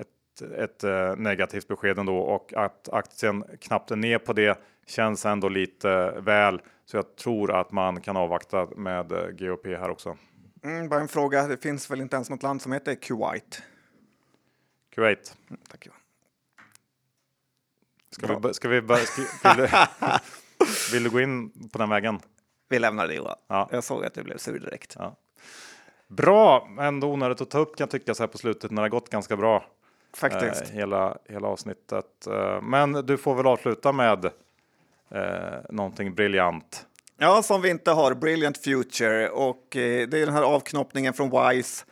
ett, 0.00 0.50
ett 0.58 0.84
eh, 0.84 1.16
negativt 1.16 1.68
besked 1.68 1.98
ändå 1.98 2.18
och 2.18 2.54
att 2.54 2.88
aktien 2.88 3.44
knappt 3.60 3.90
är 3.90 3.96
ner 3.96 4.18
på 4.18 4.32
det 4.32 4.58
känns 4.86 5.26
ändå 5.26 5.48
lite 5.48 6.10
väl. 6.20 6.62
Så 6.84 6.96
jag 6.96 7.16
tror 7.16 7.60
att 7.60 7.72
man 7.72 8.00
kan 8.00 8.16
avvakta 8.16 8.68
med 8.76 9.08
GOP 9.38 9.66
här 9.66 9.90
också. 9.90 10.16
Mm, 10.62 10.88
bara 10.88 11.00
en 11.00 11.08
fråga, 11.08 11.46
det 11.46 11.56
finns 11.56 11.90
väl 11.90 12.00
inte 12.00 12.16
ens 12.16 12.30
något 12.30 12.42
land 12.42 12.62
som 12.62 12.72
heter 12.72 12.94
Kuwait? 12.94 13.62
Kuwait. 14.94 15.36
Mm, 15.48 15.60
tack 15.68 15.86
Johan. 15.86 15.99
Ska 18.10 18.38
vi, 18.38 18.54
ska 18.54 18.68
vi 18.68 18.82
börja, 18.82 19.04
vill, 19.44 19.56
du, 19.56 19.68
vill, 20.92 21.04
du, 21.04 21.10
gå 21.10 21.20
in 21.20 21.50
på 21.72 21.78
den 21.78 21.88
vägen? 21.88 22.20
Vi 22.68 22.78
lämnar 22.78 23.08
det 23.08 23.14
Johan. 23.14 23.36
Ja. 23.48 23.68
Jag 23.72 23.84
såg 23.84 24.04
att 24.04 24.14
du 24.14 24.22
blev 24.22 24.36
sur 24.36 24.58
direkt. 24.58 24.96
Ja. 24.98 25.16
Bra, 26.08 26.68
ändå 26.80 27.12
onödigt 27.12 27.40
att 27.40 27.50
ta 27.50 27.58
upp 27.58 27.76
kan 27.76 27.84
jag 27.84 27.90
tycka 27.90 28.14
så 28.14 28.22
här 28.22 28.28
på 28.28 28.38
slutet 28.38 28.70
när 28.70 28.82
det 28.82 28.88
gått 28.88 29.10
ganska 29.10 29.36
bra. 29.36 29.64
Faktiskt. 30.14 30.62
Eh, 30.62 30.76
hela, 30.76 31.18
hela 31.28 31.48
avsnittet. 31.48 32.26
Eh, 32.26 32.62
men 32.62 32.92
du 32.92 33.16
får 33.16 33.34
väl 33.34 33.46
avsluta 33.46 33.92
med 33.92 34.24
eh, 35.10 35.20
någonting 35.70 36.14
briljant. 36.14 36.86
Ja, 37.16 37.42
som 37.42 37.62
vi 37.62 37.70
inte 37.70 37.90
har, 37.90 38.14
Brilliant 38.14 38.58
Future. 38.58 39.28
Och 39.28 39.76
eh, 39.76 40.08
det 40.08 40.18
är 40.18 40.26
den 40.26 40.34
här 40.34 40.42
avknoppningen 40.42 41.14
från 41.14 41.30
WISE 41.30 41.86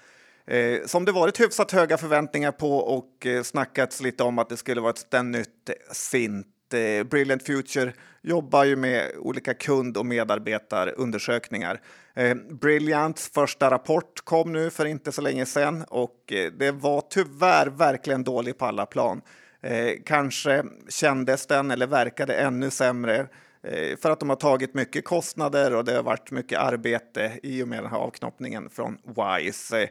eh, 0.49 0.87
som 0.87 1.05
det 1.05 1.13
varit 1.13 1.41
hyfsat 1.41 1.73
höga 1.73 1.97
förväntningar 1.97 2.53
på 2.53 2.77
och 2.77 3.27
eh, 3.27 3.43
snackats 3.43 4.01
lite 4.01 4.23
om 4.23 4.39
att 4.39 4.49
det 4.49 4.57
skulle 4.57 4.81
vara 4.81 4.91
ett 4.91 4.99
ständigt 4.99 5.71
sint. 5.93 6.47
Eh, 6.75 7.05
Brilliant 7.05 7.43
Future 7.43 7.93
jobbar 8.23 8.65
ju 8.65 8.77
med 8.77 9.11
olika 9.19 9.55
kund 9.55 9.97
och 9.97 10.07
medarbetarundersökningar. 10.07 11.81
Eh, 12.15 12.35
Brilliants 12.35 13.31
första 13.35 13.71
rapport 13.71 14.21
kom 14.25 14.53
nu 14.53 14.71
för 14.71 14.85
inte 14.85 15.13
så 15.13 15.23
länge 15.23 15.47
sedan 15.47 15.85
och 15.89 16.33
eh, 16.33 16.53
det 16.53 16.73
var 16.73 17.03
tyvärr 17.11 17.67
verkligen 17.67 18.25
dålig 18.25 18.59
på 18.59 18.67
alla 18.67 18.87
plan. 18.87 19.21
Eh, 19.63 19.91
kanske 20.05 20.65
kändes 20.89 21.47
den 21.47 21.71
eller 21.71 21.87
verkade 21.87 22.35
ännu 22.35 22.71
sämre 22.71 23.27
Eh, 23.63 23.97
för 23.97 24.11
att 24.11 24.21
de 24.21 24.29
har 24.29 24.37
tagit 24.37 24.75
mycket 24.75 25.05
kostnader 25.05 25.75
och 25.75 25.85
det 25.85 25.93
har 25.93 26.03
varit 26.03 26.31
mycket 26.31 26.59
arbete 26.59 27.33
i 27.43 27.63
och 27.63 27.69
med 27.69 27.83
den 27.83 27.91
här 27.91 27.99
avknoppningen 27.99 28.71
från 28.71 28.99
WISE. 29.05 29.89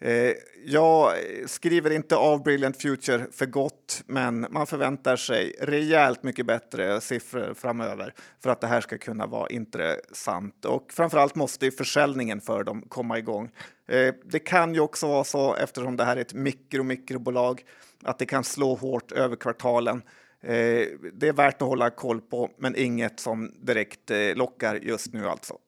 Eh, 0.00 0.32
jag 0.64 1.12
skriver 1.46 1.90
inte 1.90 2.16
av 2.16 2.42
Brilliant 2.42 2.82
Future 2.82 3.26
för 3.32 3.46
gott, 3.46 4.02
men 4.06 4.46
man 4.50 4.66
förväntar 4.66 5.16
sig 5.16 5.56
rejält 5.60 6.22
mycket 6.22 6.46
bättre 6.46 7.00
siffror 7.00 7.54
framöver 7.54 8.14
för 8.42 8.50
att 8.50 8.60
det 8.60 8.66
här 8.66 8.80
ska 8.80 8.98
kunna 8.98 9.26
vara 9.26 9.48
intressant. 9.48 10.64
Och 10.64 10.92
framförallt 10.92 11.34
måste 11.34 11.64
ju 11.64 11.70
försäljningen 11.70 12.40
för 12.40 12.64
dem 12.64 12.84
komma 12.88 13.18
igång. 13.18 13.50
Eh, 13.88 14.14
det 14.24 14.38
kan 14.38 14.74
ju 14.74 14.80
också 14.80 15.08
vara 15.08 15.24
så, 15.24 15.54
eftersom 15.54 15.96
det 15.96 16.04
här 16.04 16.16
är 16.16 16.20
ett 16.20 16.34
mikro 16.34 16.82
mikrobolag, 16.82 17.64
att 18.02 18.18
det 18.18 18.26
kan 18.26 18.44
slå 18.44 18.74
hårt 18.74 19.12
över 19.12 19.36
kvartalen. 19.36 20.02
Eh, 20.42 20.86
det 21.12 21.28
är 21.28 21.32
värt 21.32 21.62
att 21.62 21.68
hålla 21.68 21.90
koll 21.90 22.20
på, 22.20 22.50
men 22.58 22.76
inget 22.76 23.20
som 23.20 23.52
direkt 23.60 24.10
lockar 24.34 24.74
just 24.74 25.12
nu 25.12 25.28
alltså. 25.28 25.58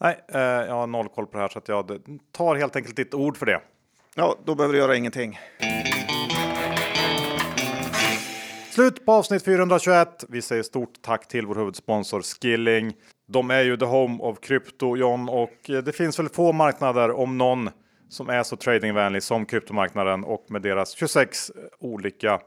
Nej, 0.00 0.20
eh, 0.28 0.40
jag 0.40 0.74
har 0.74 0.86
noll 0.86 1.08
koll 1.08 1.26
på 1.26 1.36
det 1.36 1.42
här 1.42 1.48
så 1.48 1.58
att 1.58 1.68
jag 1.68 1.98
tar 2.32 2.56
helt 2.56 2.76
enkelt 2.76 2.96
ditt 2.96 3.14
ord 3.14 3.36
för 3.36 3.46
det. 3.46 3.60
Ja, 4.14 4.36
då 4.44 4.54
behöver 4.54 4.72
du 4.72 4.78
göra 4.78 4.96
ingenting. 4.96 5.38
Slut 8.70 9.06
på 9.06 9.12
avsnitt 9.12 9.44
421. 9.44 10.24
Vi 10.28 10.42
säger 10.42 10.62
stort 10.62 11.02
tack 11.02 11.28
till 11.28 11.46
vår 11.46 11.54
huvudsponsor 11.54 12.22
Skilling. 12.22 12.92
De 13.26 13.50
är 13.50 13.62
ju 13.62 13.76
the 13.76 13.84
home 13.84 14.22
of 14.22 14.40
krypto, 14.40 14.96
John, 14.96 15.28
och 15.28 15.54
det 15.66 15.96
finns 15.96 16.18
väl 16.18 16.28
få 16.28 16.52
marknader, 16.52 17.10
om 17.10 17.38
någon, 17.38 17.70
som 18.08 18.28
är 18.28 18.42
så 18.42 18.56
tradingvänlig 18.56 19.22
som 19.22 19.46
kryptomarknaden 19.46 20.24
och 20.24 20.46
med 20.48 20.62
deras 20.62 20.90
26 20.90 21.52
olika 21.80 22.40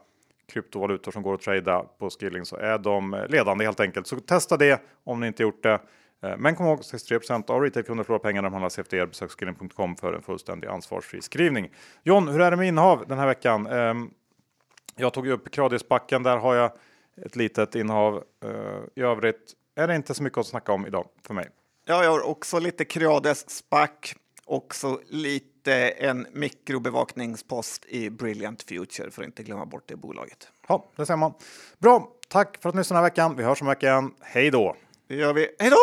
kryptovalutor 0.52 1.12
som 1.12 1.22
går 1.22 1.34
att 1.34 1.40
trada 1.40 1.84
på 1.98 2.10
Skilling 2.10 2.44
så 2.44 2.56
är 2.56 2.78
de 2.78 3.24
ledande 3.28 3.64
helt 3.64 3.80
enkelt. 3.80 4.06
Så 4.06 4.20
testa 4.20 4.56
det 4.56 4.82
om 5.04 5.20
ni 5.20 5.26
inte 5.26 5.42
gjort 5.42 5.62
det. 5.62 5.78
Eh, 6.22 6.36
men 6.36 6.54
kom 6.54 6.66
ihåg 6.66 6.80
63% 6.80 7.50
av 7.50 7.62
retailkunder 7.62 8.04
förlorar 8.04 8.22
pengar 8.22 8.42
när 8.42 8.50
de 8.50 8.52
handlar 8.52 8.68
CFD. 8.68 9.06
Besök 9.06 9.30
skilling.com 9.30 9.96
för 9.96 10.12
en 10.12 10.22
fullständig 10.22 10.68
ansvarsfri 10.68 11.22
skrivning. 11.22 11.70
John, 12.02 12.28
hur 12.28 12.40
är 12.40 12.50
det 12.50 12.56
med 12.56 12.68
innehav 12.68 13.04
den 13.08 13.18
här 13.18 13.26
veckan? 13.26 13.66
Ehm, 13.66 14.10
jag 14.96 15.12
tog 15.12 15.28
upp 15.28 15.50
Kradisbacken, 15.50 16.22
där 16.22 16.36
har 16.36 16.54
jag 16.54 16.72
ett 17.24 17.36
litet 17.36 17.74
innehav. 17.74 18.24
Eh, 18.44 18.50
I 18.94 19.00
övrigt 19.02 19.54
är 19.76 19.88
det 19.88 19.94
inte 19.94 20.14
så 20.14 20.22
mycket 20.22 20.38
att 20.38 20.46
snacka 20.46 20.72
om 20.72 20.86
idag 20.86 21.08
för 21.26 21.34
mig. 21.34 21.48
Ja, 21.84 22.04
jag 22.04 22.10
har 22.10 22.26
också 22.26 22.58
lite 22.58 22.84
Creades 22.84 23.50
SPAC, 23.50 23.90
också 24.44 25.00
lite 25.06 25.88
en 25.88 26.26
mikrobevakningspost 26.32 27.84
i 27.86 28.10
Brilliant 28.10 28.62
Future 28.62 29.10
för 29.10 29.22
att 29.22 29.26
inte 29.26 29.42
glömma 29.42 29.66
bort 29.66 29.82
det 29.86 29.96
bolaget. 29.96 30.48
Ja, 30.68 30.90
det 30.96 31.06
ser 31.06 31.16
man. 31.16 31.32
Bra, 31.78 32.08
tack 32.28 32.62
för 32.62 32.68
att 32.68 32.74
ni 32.74 32.80
lyssnade 32.80 32.98
den 32.98 33.04
här 33.04 33.10
veckan. 33.10 33.36
Vi 33.36 33.42
hörs 33.42 33.62
om 33.62 33.68
veckan. 33.68 34.14
Hej 34.20 34.50
då! 34.50 34.76
Det 35.08 35.14
gör 35.14 35.32
vi. 35.32 35.48
Hej 35.58 35.70
då! 35.70 35.76